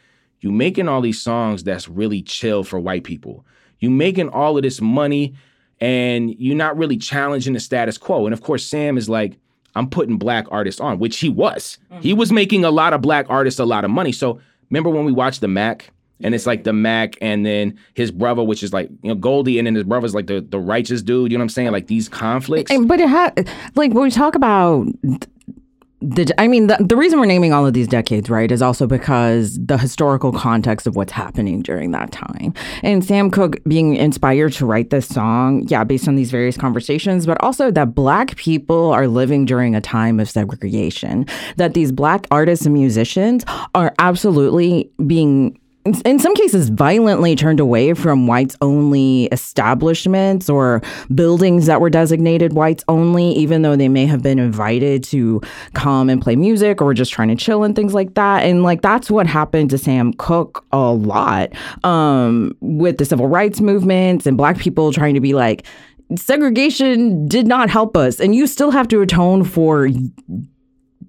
[0.41, 3.45] you making all these songs that's really chill for white people.
[3.79, 5.33] You making all of this money
[5.81, 8.25] and you're not really challenging the status quo.
[8.25, 9.37] And of course, Sam is like,
[9.75, 11.77] I'm putting black artists on, which he was.
[11.91, 12.01] Mm.
[12.01, 14.11] He was making a lot of black artists a lot of money.
[14.13, 15.91] So remember when we watched the Mack?
[16.21, 19.59] And it's like the Mack and then his brother, which is like, you know, Goldie,
[19.59, 21.29] and then his brother's like the, the righteous dude.
[21.29, 21.71] You know what I'm saying?
[21.73, 22.71] Like these conflicts.
[22.71, 24.87] And- But it had like when we talk about
[26.09, 28.85] the I mean the, the reason we're naming all of these decades, right, is also
[28.85, 32.53] because the historical context of what's happening during that time.
[32.83, 37.25] And Sam Cooke being inspired to write this song, yeah, based on these various conversations,
[37.25, 41.25] but also that black people are living during a time of segregation,
[41.57, 47.93] that these black artists and musicians are absolutely being in some cases violently turned away
[47.93, 50.81] from whites only establishments or
[51.13, 55.39] buildings that were designated whites only even though they may have been invited to
[55.73, 58.43] come and play music or just trying to chill and things like that.
[58.43, 61.51] And like that's what happened to Sam Cooke a lot
[61.83, 65.67] um with the civil rights movements and black people trying to be like
[66.15, 68.19] segregation did not help us.
[68.19, 69.89] And you still have to atone for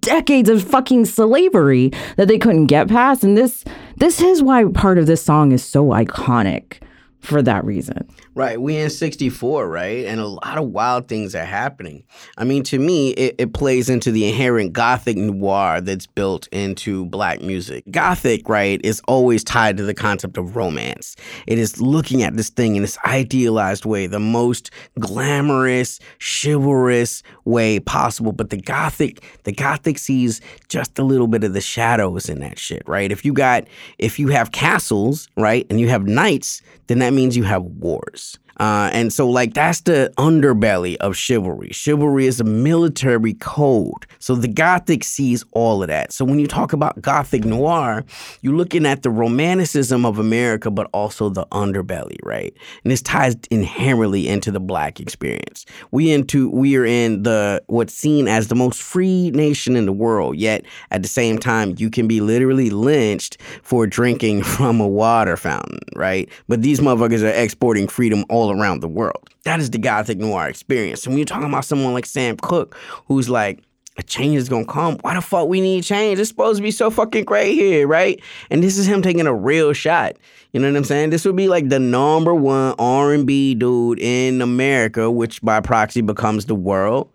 [0.06, 3.24] decades of fucking slavery that they couldn't get past.
[3.24, 3.64] And this
[3.96, 6.80] this is why part of this song is so iconic
[7.20, 8.60] for that reason Right.
[8.60, 10.04] We in 64, right?
[10.04, 12.04] And a lot of wild things are happening.
[12.36, 17.06] I mean, to me, it, it plays into the inherent gothic noir that's built into
[17.06, 17.84] black music.
[17.90, 21.16] Gothic, right, is always tied to the concept of romance.
[21.46, 27.80] It is looking at this thing in this idealized way, the most glamorous, chivalrous way
[27.80, 28.32] possible.
[28.32, 32.58] But the gothic, the gothic sees just a little bit of the shadows in that
[32.58, 33.10] shit, right?
[33.10, 33.64] If you got
[33.96, 38.25] if you have castles, right, and you have knights, then that means you have wars.
[38.58, 41.68] Uh, and so, like, that's the underbelly of chivalry.
[41.72, 44.06] Chivalry is a military code.
[44.18, 46.12] So the Gothic sees all of that.
[46.12, 48.04] So when you talk about Gothic noir,
[48.40, 52.54] you're looking at the romanticism of America, but also the underbelly, right?
[52.82, 55.66] And this ties inherently into the Black experience.
[55.90, 59.92] We into we are in the what's seen as the most free nation in the
[59.92, 60.36] world.
[60.36, 65.36] Yet at the same time, you can be literally lynched for drinking from a water
[65.36, 66.28] fountain, right?
[66.48, 69.28] But these motherfuckers are exporting freedom all around the world.
[69.44, 71.04] That is the Gothic noir experience.
[71.04, 73.62] And when you're talking about someone like Sam Cooke, who's like,
[73.98, 74.98] a change is gonna come.
[75.00, 76.18] Why the fuck we need change?
[76.18, 78.20] It's supposed to be so fucking great here, right?
[78.50, 80.16] And this is him taking a real shot.
[80.52, 81.10] You know what I'm saying?
[81.10, 86.46] This would be like the number one R&B dude in America, which by proxy becomes
[86.46, 87.10] the world,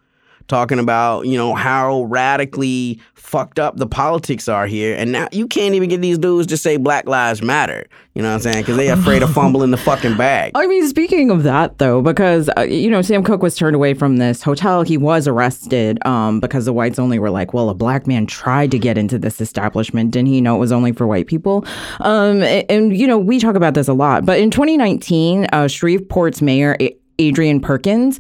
[0.52, 4.94] talking about, you know, how radically fucked up the politics are here.
[4.96, 7.88] And now you can't even get these dudes to say Black Lives Matter.
[8.14, 8.58] You know what I'm saying?
[8.58, 10.52] Because they're afraid of fumbling the fucking bag.
[10.54, 13.94] I mean, speaking of that, though, because uh, you know Sam Cooke was turned away
[13.94, 17.74] from this hotel, he was arrested um, because the whites only were like, "Well, a
[17.74, 20.12] black man tried to get into this establishment.
[20.12, 21.64] Didn't he know it was only for white people?"
[22.02, 24.26] Um, and, and, you know, we talk about this a lot.
[24.26, 26.76] But in 2019, uh, Shreveport's mayor.
[27.20, 28.20] Adrian Perkins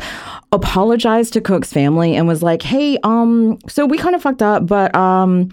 [0.51, 4.67] apologized to Cooke's family and was like, "Hey, um, so we kind of fucked up,
[4.67, 5.49] but um,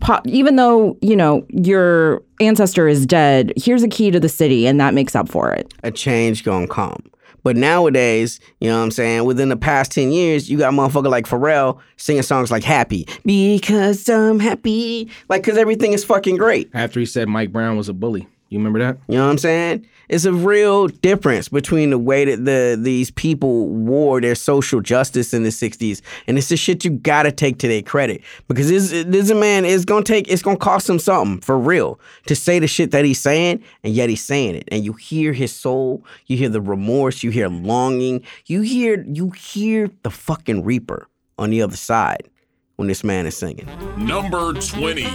[0.00, 4.66] po- even though you know your ancestor is dead, here's a key to the city,
[4.66, 7.02] and that makes up for it." A change gonna come.
[7.44, 9.24] But nowadays, you know what I'm saying?
[9.24, 13.06] Within the past 10 years, you got motherfucker like Pharrell singing songs like Happy.
[13.24, 15.10] Because I'm happy.
[15.28, 16.70] Like, because everything is fucking great.
[16.72, 18.28] After he said Mike Brown was a bully.
[18.48, 18.98] You remember that?
[19.08, 19.86] You know what I'm saying?
[20.12, 25.32] It's a real difference between the way that the these people wore their social justice
[25.32, 26.02] in the 60s.
[26.26, 28.20] And it's the shit you gotta take to their credit.
[28.46, 32.36] Because this, this man is gonna take it's gonna cost him something for real to
[32.36, 34.68] say the shit that he's saying, and yet he's saying it.
[34.70, 39.30] And you hear his soul, you hear the remorse, you hear longing, you hear you
[39.30, 42.28] hear the fucking reaper on the other side
[42.76, 43.68] when this man is singing.
[43.96, 45.06] Number 20,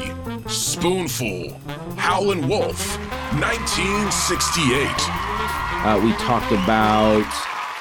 [0.47, 1.53] Spoonful,
[1.97, 2.97] Howlin' Wolf,
[3.39, 4.87] 1968.
[5.85, 7.23] Uh, we talked about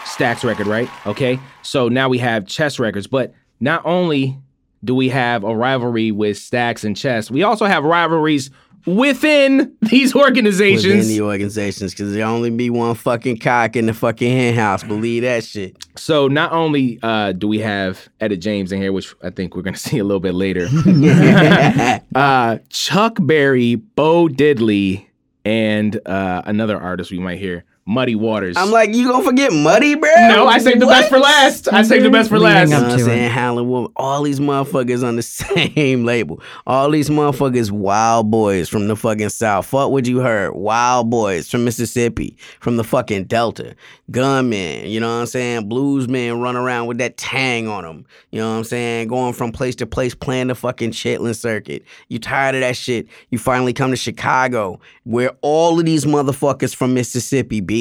[0.05, 0.89] Stax record, right?
[1.07, 1.39] Okay.
[1.63, 4.39] So now we have Chess records, but not only
[4.85, 8.51] do we have a rivalry with Stax and Chess, we also have rivalries
[8.85, 10.85] within these organizations.
[10.85, 14.83] Within the organizations, because there only be one fucking cock in the fucking hen house.
[14.83, 15.77] Believe that shit.
[15.97, 19.63] So not only uh, do we have Etta James in here, which I think we're
[19.63, 20.69] gonna see a little bit later,
[22.15, 25.07] uh, Chuck Berry, Bo Diddley,
[25.45, 28.57] and uh, another artist we might hear, Muddy Waters.
[28.57, 30.11] I'm like, you gonna forget Muddy, bro?
[30.17, 31.73] no, I saved the best for last.
[31.73, 32.69] I saved the best for last.
[32.71, 33.31] You know what I'm saying?
[33.31, 33.93] Howlin' Wolf.
[33.95, 36.43] All these motherfuckers on the same label.
[36.67, 39.67] All these motherfuckers wild boys from the fucking South.
[39.67, 40.55] Fuck what you heard.
[40.57, 43.77] Wild boys from Mississippi, from the fucking Delta.
[44.11, 45.69] Gunmen, you know what I'm saying?
[45.69, 48.05] Bluesmen run around with that tang on them.
[48.33, 49.09] You know what I'm saying?
[49.09, 51.85] Going from place to place playing the fucking Chitlin circuit.
[52.09, 53.07] You tired of that shit.
[53.31, 57.76] You finally come to Chicago where all of these motherfuckers from Mississippi be.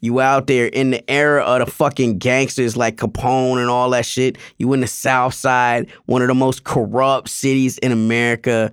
[0.00, 4.06] You out there in the era of the fucking gangsters like Capone and all that
[4.06, 4.38] shit.
[4.58, 8.72] You in the South Side, one of the most corrupt cities in America.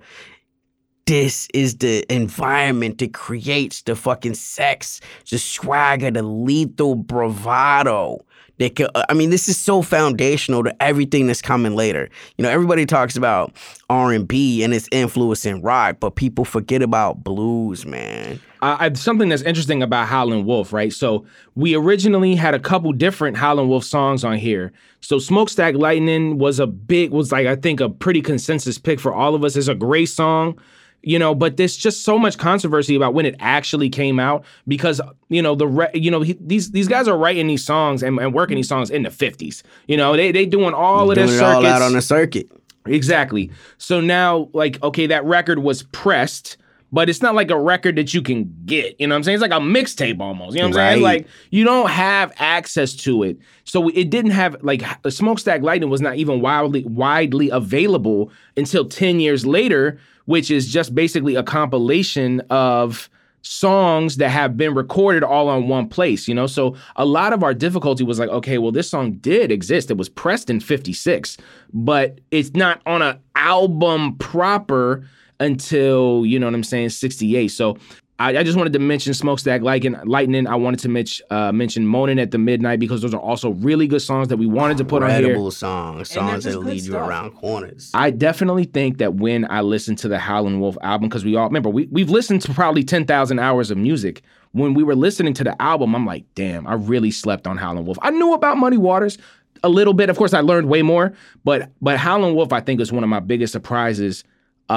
[1.06, 8.24] This is the environment that creates the fucking sex, the swagger, the lethal bravado.
[8.62, 12.08] They could, uh, I mean, this is so foundational to everything that's coming later.
[12.36, 13.52] You know, everybody talks about
[13.90, 18.40] R and B and its influence in rock, but people forget about blues, man.
[18.62, 20.92] I, I, something that's interesting about Howlin' Wolf, right?
[20.92, 24.72] So we originally had a couple different Howlin' Wolf songs on here.
[25.00, 29.12] So Smokestack Lightning was a big, was like I think a pretty consensus pick for
[29.12, 29.56] all of us.
[29.56, 30.56] It's a great song,
[31.02, 31.34] you know.
[31.34, 35.54] But there's just so much controversy about when it actually came out because you know
[35.54, 38.56] the re- you know he, these these guys are writing these songs and, and working
[38.56, 39.62] these songs in the 50s.
[39.86, 42.48] You know they they doing all of this all out on the circuit.
[42.86, 43.50] Exactly.
[43.78, 46.56] So now, like, okay, that record was pressed,
[46.90, 48.96] but it's not like a record that you can get.
[48.98, 49.36] You know what I'm saying?
[49.36, 50.54] It's like a mixtape almost.
[50.54, 51.02] You know what I'm saying?
[51.02, 53.38] Like, you don't have access to it.
[53.64, 58.84] So it didn't have like the Smokestack Lightning was not even wildly widely available until
[58.84, 63.08] 10 years later, which is just basically a compilation of
[63.42, 66.46] songs that have been recorded all on one place, you know?
[66.46, 69.90] So a lot of our difficulty was like, okay, well, this song did exist.
[69.90, 71.36] It was pressed in 56,
[71.72, 75.08] but it's not on an album proper
[75.40, 77.48] until, you know what I'm saying, 68.
[77.48, 77.76] So
[78.22, 79.96] I, I just wanted to mention Smokestack Lightning.
[80.04, 80.46] Lightning.
[80.46, 83.88] I wanted to mention uh, mention Moaning at the Midnight because those are also really
[83.88, 85.18] good songs that we wanted to put on here.
[85.18, 87.90] Incredible songs, songs that good lead you around corners.
[87.94, 91.46] I definitely think that when I listened to the Howlin' Wolf album, because we all
[91.46, 94.22] remember we we've listened to probably ten thousand hours of music.
[94.52, 97.86] When we were listening to the album, I'm like, damn, I really slept on Howlin'
[97.86, 97.98] Wolf.
[98.02, 99.18] I knew about Muddy Waters
[99.64, 100.10] a little bit.
[100.10, 103.10] Of course, I learned way more, but but Howlin' Wolf, I think, is one of
[103.10, 104.22] my biggest surprises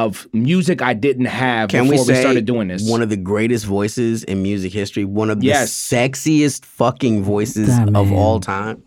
[0.03, 2.87] of music I didn't have Can before we say started doing this.
[2.89, 5.89] one of the greatest voices in music history, one of Yes.
[5.89, 8.83] the sexiest fucking voices That of all time?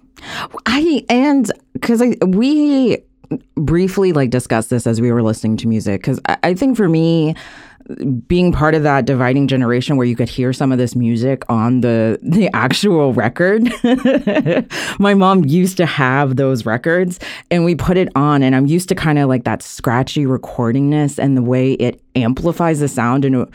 [0.66, 2.98] I and because I we
[3.56, 6.88] briefly like discussed this as we were listening to music because I, I think for
[6.88, 7.34] me
[8.26, 11.80] being part of that dividing generation where you could hear some of this music on
[11.80, 13.62] the the actual record.
[14.98, 17.18] My mom used to have those records
[17.50, 21.18] and we put it on and i'm used to kind of like that scratchy recordingness
[21.18, 23.46] and the way it amplifies the sound and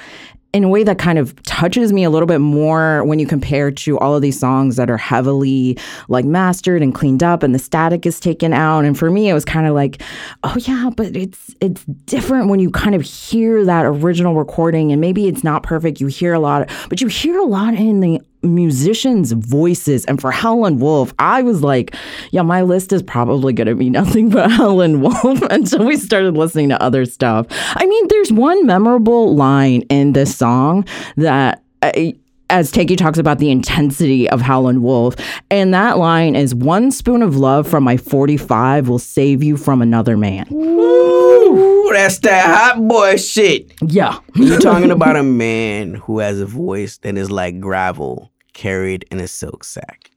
[0.53, 3.71] in a way that kind of touches me a little bit more when you compare
[3.71, 5.77] to all of these songs that are heavily
[6.09, 8.85] like mastered and cleaned up and the static is taken out.
[8.85, 10.01] And for me it was kind of like
[10.43, 14.91] oh yeah but it's it's different when you kind of hear that original recording.
[14.91, 15.99] And maybe it's not perfect.
[15.99, 20.05] You hear a lot but you hear a lot in the musicians' voices.
[20.05, 21.95] And for Howlin' Wolf, I was like,
[22.31, 26.35] yeah, my list is probably going to be nothing but Howlin' Wolf until we started
[26.35, 27.47] listening to other stuff.
[27.49, 30.85] I mean, there's one memorable line in this song
[31.17, 31.61] that.
[31.81, 32.15] I,
[32.49, 35.15] as Takei talks about the intensity of Howlin' Wolf,
[35.49, 39.81] and that line is one spoon of love from my 45 will save you from
[39.81, 40.47] another man.
[40.53, 43.73] Ooh, that's that hot boy shit.
[43.81, 44.19] Yeah.
[44.35, 49.19] You're talking about a man who has a voice that is like gravel carried in
[49.19, 50.09] a silk sack.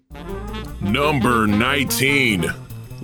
[0.80, 2.46] Number 19.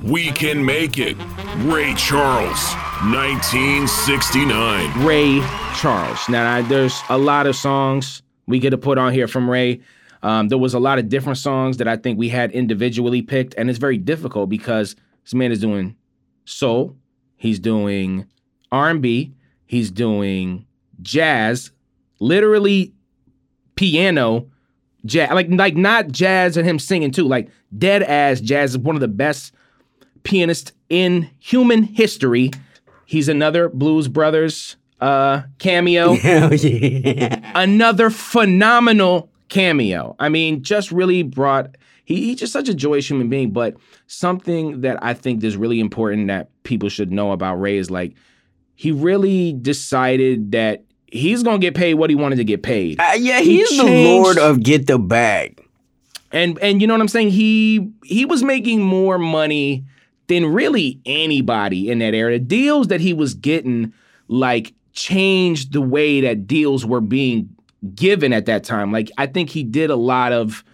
[0.02, 1.16] We Can Make It.
[1.58, 2.74] Ray Charles,
[3.04, 5.06] 1969.
[5.06, 5.40] Ray
[5.76, 6.28] Charles.
[6.28, 9.80] Now, I, there's a lot of songs we could have put on here from Ray.
[10.24, 13.54] Um, there was a lot of different songs that I think we had individually picked,
[13.56, 15.96] and it's very difficult because this man is doing
[16.44, 16.96] soul,
[17.36, 18.26] he's doing
[18.70, 19.32] R&B,
[19.66, 20.66] he's doing
[21.00, 21.70] jazz,
[22.18, 22.92] literally
[23.76, 24.46] piano,
[25.04, 28.96] jazz, like like not jazz and him singing too, like dead ass jazz is one
[28.96, 29.52] of the best
[30.22, 32.50] pianists in human history.
[33.06, 36.14] He's another Blues Brothers uh, cameo.
[36.16, 37.52] Hell yeah.
[37.54, 40.16] Another phenomenal cameo.
[40.18, 41.76] I mean, just really brought.
[42.04, 43.50] He, he's just such a joyous human being.
[43.50, 43.76] But
[44.06, 48.14] something that I think is really important that people should know about Ray is like
[48.74, 52.98] he really decided that he's gonna get paid what he wanted to get paid.
[53.00, 55.62] Uh, yeah, He he's the lord of get the bag.
[56.32, 57.30] and and you know what I'm saying?
[57.30, 59.84] He he was making more money
[60.28, 62.32] than really anybody in that era.
[62.32, 63.92] The deals that he was getting
[64.28, 67.48] like changed the way that deals were being
[67.94, 68.92] given at that time.
[68.92, 70.64] Like I think he did a lot of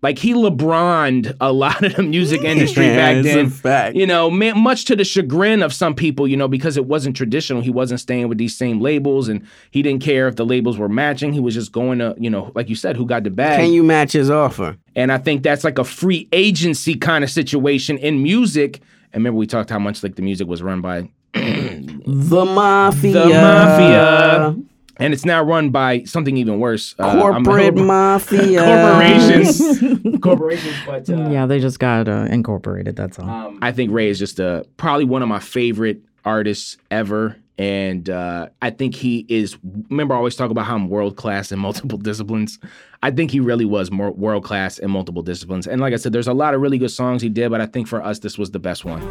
[0.00, 3.50] like he LeBroned a lot of the music industry back It's a then.
[3.50, 3.96] fact.
[3.96, 7.16] You know, ma- much to the chagrin of some people, you know, because it wasn't
[7.16, 7.62] traditional.
[7.62, 10.88] He wasn't staying with these same labels and he didn't care if the labels were
[10.88, 11.32] matching.
[11.32, 13.58] He was just going to, you know, like you said, who got the bag.
[13.60, 14.76] Can you match his offer?
[14.94, 18.76] And I think that's like a free agency kind of situation in music.
[19.12, 23.12] And remember, we talked how much like the music was run by The mafia.
[23.12, 24.56] the mafia,
[24.98, 26.94] and it's now run by something even worse.
[26.98, 28.60] Uh, I'm- Corporate mafia.
[28.64, 30.74] corporations, corporations.
[30.86, 32.96] But uh, yeah, they just got uh, incorporated.
[32.96, 33.28] That's all.
[33.28, 37.36] um, I think Ray is just uh, probably one of my favorite artists ever.
[37.60, 39.58] And uh, I think he is.
[39.90, 42.56] Remember, I always talk about how I'm world class in multiple disciplines.
[43.02, 45.66] I think he really was more world class in multiple disciplines.
[45.66, 47.66] And like I said, there's a lot of really good songs he did, but I
[47.66, 49.02] think for us, this was the best one.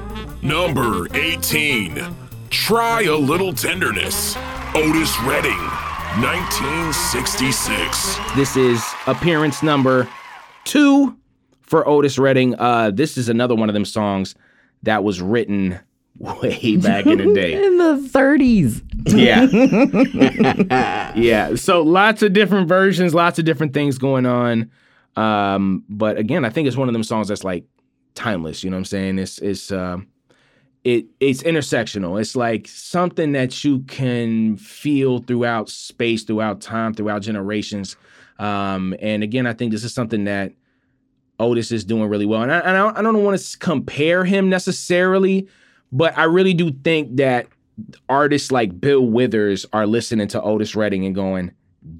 [0.41, 2.01] Number 18.
[2.49, 4.37] Try a Little Tenderness.
[4.75, 5.57] Otis Redding,
[6.21, 8.17] 1966.
[8.35, 10.07] This is appearance number
[10.65, 11.17] two
[11.61, 12.53] for Otis Redding.
[12.55, 14.35] Uh, this is another one of them songs
[14.83, 15.79] that was written
[16.19, 17.65] way back in the day.
[17.65, 18.83] In the 30s.
[19.07, 21.13] Yeah.
[21.15, 21.55] yeah.
[21.55, 24.69] So lots of different versions, lots of different things going on.
[25.15, 27.65] Um, but again, I think it's one of them songs that's like
[28.15, 28.63] timeless.
[28.63, 29.19] You know what I'm saying?
[29.19, 29.97] It's it's uh,
[30.87, 32.19] it it's intersectional.
[32.19, 37.97] It's like something that you can feel throughout space, throughout time, throughout generations.
[38.39, 40.53] Um, and again, I think this is something that
[41.41, 42.41] Otis is doing really well.
[42.41, 45.49] And I, and I don't, want to compare him necessarily,
[45.91, 47.47] but I really do think that
[48.07, 51.51] artists like Bill Withers are listening to Otis Redding and going,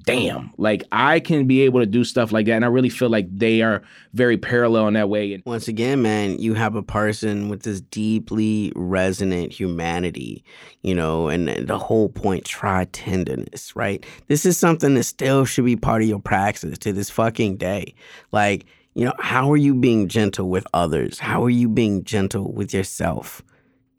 [0.04, 2.52] damn, like I can be able to do stuff like that.
[2.52, 3.82] And I really feel like they are
[4.14, 5.34] very parallel in that way.
[5.34, 10.44] And Once again, man, you have a person with this deeply resonant humanity,
[10.82, 14.04] you know, and, and the whole point, try tenderness, right?
[14.28, 17.94] This is something that still should be part of your praxis to this fucking day.
[18.32, 21.18] Like, you know, how are you being gentle with others?
[21.18, 23.42] How are you being gentle with yourself?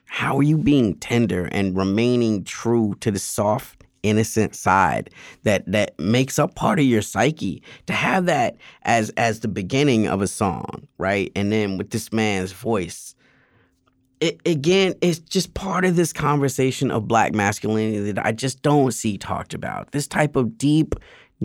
[0.06, 5.10] How are you being tender and remaining true to the soft, innocent side
[5.44, 7.62] that that makes up part of your psyche?
[7.88, 11.32] To have that as as the beginning of a song, right?
[11.36, 13.16] And then with this man's voice.
[14.22, 18.94] It, again, it's just part of this conversation of black masculinity that I just don't
[18.94, 19.94] see talked about.
[19.94, 20.96] This type of deep,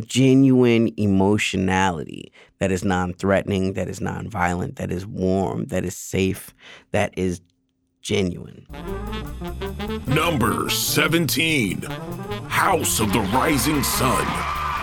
[0.00, 6.52] genuine emotionality that is non-threatening, that is non-violent, that is warm, that is safe,
[6.90, 7.40] that is
[8.04, 8.64] genuine.
[10.06, 11.82] Number 17.
[12.48, 14.26] House of the Rising Sun.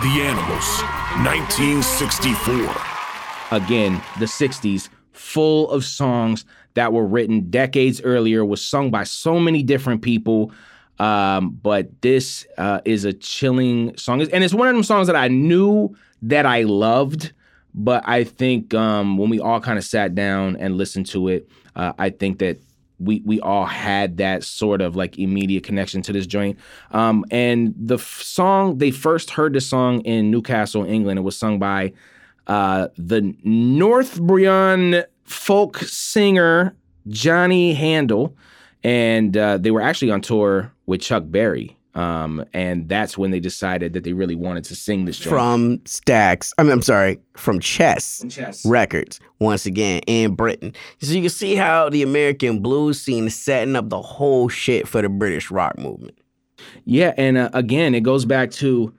[0.02, 0.82] The Animals,
[1.24, 3.56] 1964.
[3.56, 6.44] again, the 60s, full of songs
[6.74, 10.50] that were written decades earlier, was sung by so many different people.
[10.98, 15.14] Um, but this uh, is a chilling song, and it's one of them songs that
[15.14, 17.32] I knew that I loved.
[17.72, 21.48] But I think um, when we all kind of sat down and listened to it,
[21.76, 22.58] uh, I think that
[23.04, 26.58] we we all had that sort of like immediate connection to this joint.
[26.90, 31.18] Um, and the f- song they first heard the song in Newcastle, England.
[31.18, 31.92] It was sung by
[32.46, 36.74] uh, the Northumbrian folk singer
[37.08, 38.36] Johnny Handle,
[38.82, 41.76] and uh, they were actually on tour with Chuck Berry.
[41.94, 45.30] Um, and that's when they decided that they really wanted to sing this joint.
[45.30, 48.64] From Stax, I mean, I'm sorry, from Chess, Chess.
[48.64, 50.74] Records, once again, in Britain.
[51.00, 54.88] So you can see how the American blues scene is setting up the whole shit
[54.88, 56.16] for the British rock movement.
[56.84, 58.94] Yeah, and uh, again, it goes back to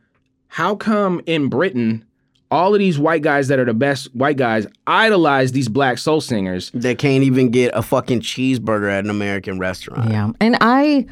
[0.48, 2.06] how come in Britain
[2.54, 6.22] all of these white guys that are the best white guys idolize these black soul
[6.22, 6.70] singers.
[6.72, 10.12] They can't even get a fucking cheeseburger at an American restaurant.
[10.12, 10.30] Yeah.
[10.40, 11.08] And I,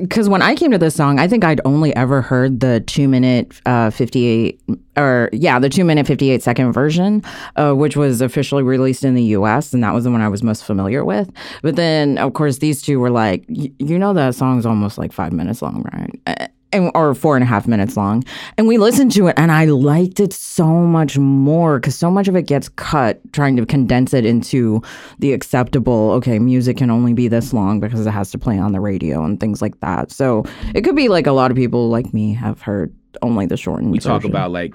[0.00, 3.08] because when I came to this song, I think I'd only ever heard the two
[3.08, 4.60] minute uh, 58,
[4.96, 7.22] or yeah, the two minute 58 second version,
[7.56, 9.72] uh, which was officially released in the US.
[9.72, 11.30] And that was the one I was most familiar with.
[11.62, 15.32] But then, of course, these two were like, you know, that song's almost like five
[15.32, 16.50] minutes long, right?
[16.72, 18.24] And, or four and a half minutes long.
[18.56, 22.28] And we listened to it, and I liked it so much more because so much
[22.28, 24.82] of it gets cut trying to condense it into
[25.18, 26.10] the acceptable.
[26.12, 29.24] Okay, music can only be this long because it has to play on the radio
[29.24, 30.10] and things like that.
[30.10, 30.44] So
[30.74, 33.90] it could be like a lot of people like me have heard only the shortened.
[33.90, 34.10] We version.
[34.10, 34.74] talk about like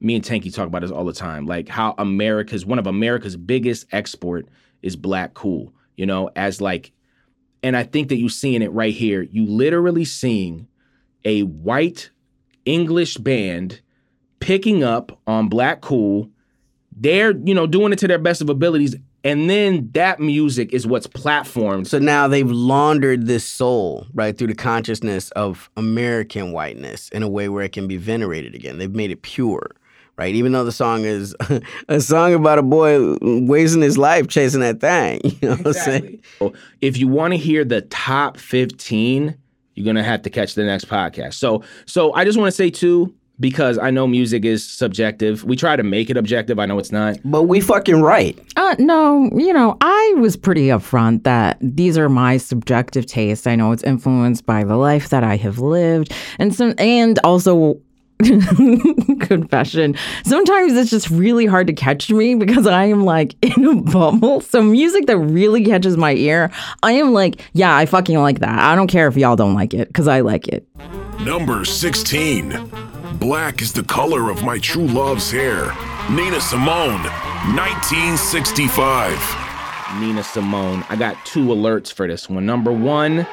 [0.00, 3.36] me and Tanky talk about this all the time, like how America's one of America's
[3.36, 4.48] biggest export
[4.82, 5.72] is black cool.
[5.96, 6.92] You know, as like,
[7.62, 9.22] and I think that you're seeing it right here.
[9.22, 10.68] You literally seeing
[11.24, 12.10] a white
[12.64, 13.80] English band
[14.40, 16.30] picking up on Black Cool.
[16.96, 18.94] They're, you know, doing it to their best of abilities.
[19.24, 21.88] And then that music is what's platformed.
[21.88, 27.28] So now they've laundered this soul right through the consciousness of American whiteness in a
[27.28, 28.78] way where it can be venerated again.
[28.78, 29.72] They've made it pure,
[30.16, 30.32] right?
[30.32, 31.34] Even though the song is
[31.88, 35.20] a song about a boy wasting his life chasing that thing.
[35.42, 36.22] You know what I'm saying?
[36.80, 39.36] If you want to hear the top 15,
[39.76, 41.34] you're gonna have to catch the next podcast.
[41.34, 45.44] So, so I just want to say too, because I know music is subjective.
[45.44, 46.58] We try to make it objective.
[46.58, 47.18] I know it's not.
[47.24, 48.38] But we fucking right.
[48.56, 53.46] Uh, no, you know, I was pretty upfront that these are my subjective tastes.
[53.46, 57.78] I know it's influenced by the life that I have lived, and some, and also
[59.20, 59.94] confession.
[60.24, 64.40] Sometimes it's just really hard to catch me because I am like in a bubble.
[64.40, 66.50] So music that really catches my ear,
[66.82, 68.58] I am like, yeah, I fucking like that.
[68.58, 70.66] I don't care if y'all don't like it because I like it.
[71.20, 72.70] Number 16.
[73.18, 75.72] Black is the color of my true love's hair.
[76.10, 77.02] Nina Simone,
[77.54, 80.00] 1965.
[80.00, 80.84] Nina Simone.
[80.88, 82.46] I got two alerts for this one.
[82.46, 83.26] Number one,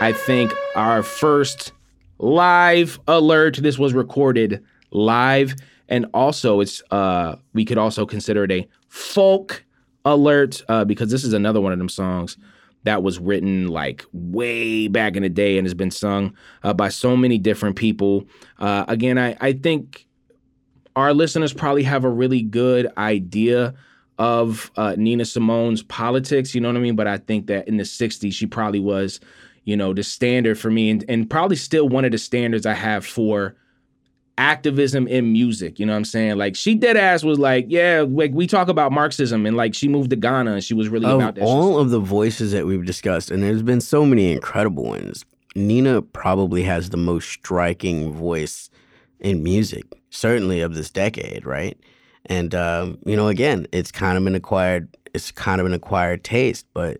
[0.00, 1.72] I think our first
[2.18, 3.56] live alert.
[3.56, 5.54] This was recorded live,
[5.88, 9.64] and also it's uh we could also consider it a folk
[10.04, 12.38] alert uh, because this is another one of them songs
[12.84, 16.88] that was written like way back in the day and has been sung uh, by
[16.88, 18.24] so many different people.
[18.58, 20.06] Uh, again, I I think
[20.94, 23.74] our listeners probably have a really good idea
[24.18, 26.54] of uh, Nina Simone's politics.
[26.54, 26.96] You know what I mean?
[26.96, 29.20] But I think that in the '60s, she probably was
[29.66, 32.72] you know, the standard for me and, and probably still one of the standards I
[32.72, 33.56] have for
[34.38, 35.78] activism in music.
[35.78, 36.36] You know what I'm saying?
[36.36, 39.88] Like she dead ass was like, yeah, like we talk about Marxism and like she
[39.88, 41.44] moved to Ghana and she was really of about that.
[41.44, 45.24] all of the voices that we've discussed, and there's been so many incredible ones.
[45.56, 48.70] Nina probably has the most striking voice
[49.20, 51.78] in music, certainly of this decade, right?
[52.26, 56.22] And um, you know, again, it's kind of an acquired, it's kind of an acquired
[56.22, 56.98] taste, but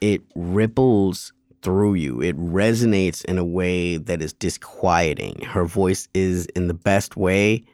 [0.00, 1.32] it ripples
[1.62, 2.20] through you.
[2.20, 5.40] It resonates in a way that is disquieting.
[5.42, 7.64] Her voice is, in the best way,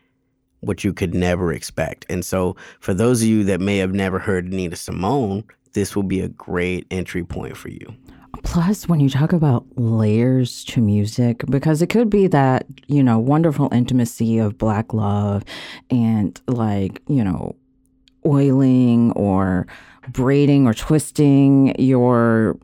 [0.61, 2.07] what you could never expect.
[2.09, 6.03] And so, for those of you that may have never heard Nina Simone, this will
[6.03, 7.95] be a great entry point for you.
[8.43, 13.18] Plus, when you talk about layers to music, because it could be that, you know,
[13.18, 15.45] wonderful intimacy of Black love
[15.91, 17.57] and like, you know,
[18.26, 19.66] oiling or
[20.11, 22.59] braiding or twisting your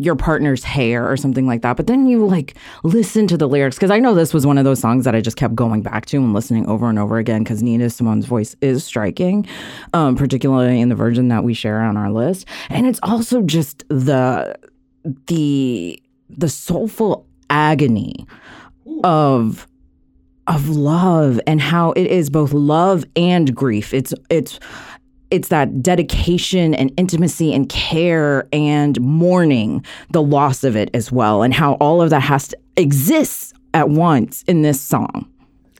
[0.00, 1.76] your partner's hair or something like that.
[1.76, 4.64] But then you like listen to the lyrics because I know this was one of
[4.64, 7.42] those songs that I just kept going back to and listening over and over again
[7.42, 9.46] because Nina Simone's voice is striking,
[9.92, 12.46] um, particularly in the version that we share on our list.
[12.70, 14.56] And it's also just the
[15.26, 18.26] the the soulful agony
[19.02, 19.66] of
[20.46, 23.94] of love and how it is both love and grief.
[23.94, 24.58] It's it's
[25.34, 31.42] it's that dedication and intimacy and care and mourning the loss of it as well,
[31.42, 35.28] and how all of that has to exist at once in this song.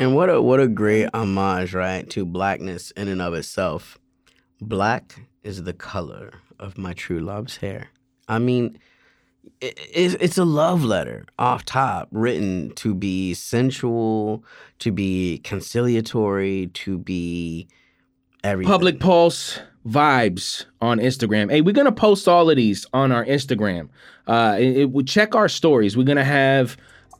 [0.00, 3.98] And what a what a great homage, right, to blackness in and of itself.
[4.60, 7.88] Black is the color of my true love's hair.
[8.28, 8.78] I mean,
[9.60, 14.42] it, it's, it's a love letter off top, written to be sensual,
[14.80, 17.68] to be conciliatory, to be
[18.44, 18.70] everything.
[18.70, 21.50] Public Pulse vibes on Instagram.
[21.50, 23.88] Hey, we're gonna post all of these on our Instagram.
[24.26, 25.96] Uh, it, it- we check our stories.
[25.96, 26.76] We're gonna have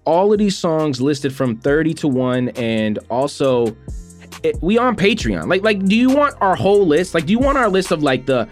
[0.07, 3.75] all of these songs listed from 30 to 1 and also
[4.43, 5.49] it, we on Patreon.
[5.49, 7.14] Like like do you want our whole list?
[7.14, 8.47] Like do you want our list of like the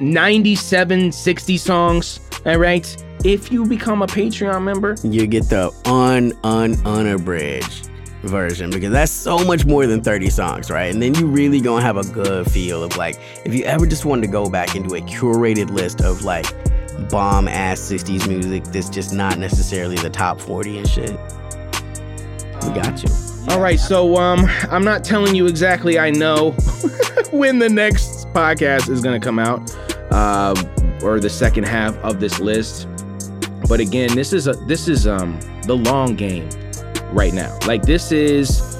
[0.00, 2.20] 97 60 songs?
[2.46, 3.04] All right?
[3.24, 7.87] If you become a Patreon member, you get the un un unabridged
[8.22, 10.92] version because that's so much more than 30 songs, right?
[10.92, 14.04] And then you really gonna have a good feel of like if you ever just
[14.04, 16.46] wanted to go back and do a curated list of like
[17.10, 21.18] bomb ass 60s music that's just not necessarily the top 40 and shit.
[22.62, 23.10] We got you.
[23.48, 25.98] All right, so um, I'm not telling you exactly.
[25.98, 26.50] I know
[27.30, 29.74] when the next podcast is gonna come out,
[30.10, 30.54] uh,
[31.02, 32.88] or the second half of this list.
[33.68, 36.48] But again, this is a this is um the long game
[37.12, 37.58] right now.
[37.66, 38.76] Like this is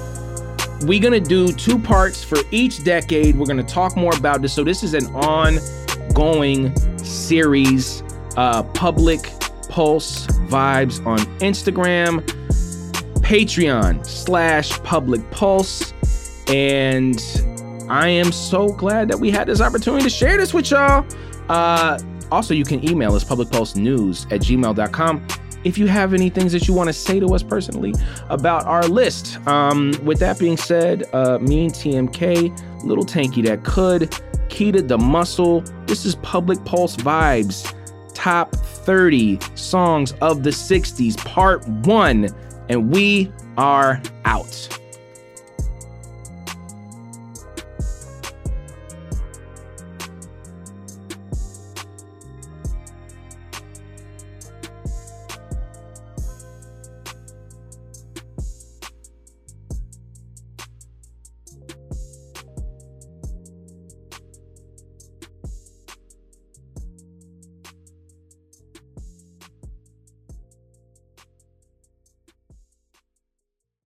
[0.81, 3.37] we're gonna do two parts for each decade.
[3.37, 4.53] We're gonna talk more about this.
[4.53, 8.03] So this is an ongoing series.
[8.37, 9.21] Uh, public
[9.67, 12.21] pulse vibes on Instagram.
[13.19, 15.93] Patreon slash public pulse.
[16.47, 17.21] And
[17.89, 21.05] I am so glad that we had this opportunity to share this with y'all.
[21.47, 21.99] Uh,
[22.31, 25.27] also, you can email us publicpulsenews at gmail.com
[25.63, 27.93] if you have any things that you want to say to us personally
[28.29, 29.45] about our list.
[29.47, 34.11] Um, with that being said, uh, me and TMK, Little Tanky That Could,
[34.49, 37.73] Keita the Muscle, this is Public Pulse Vibes,
[38.13, 42.29] top 30 songs of the 60s, part one
[42.69, 44.79] and we are out.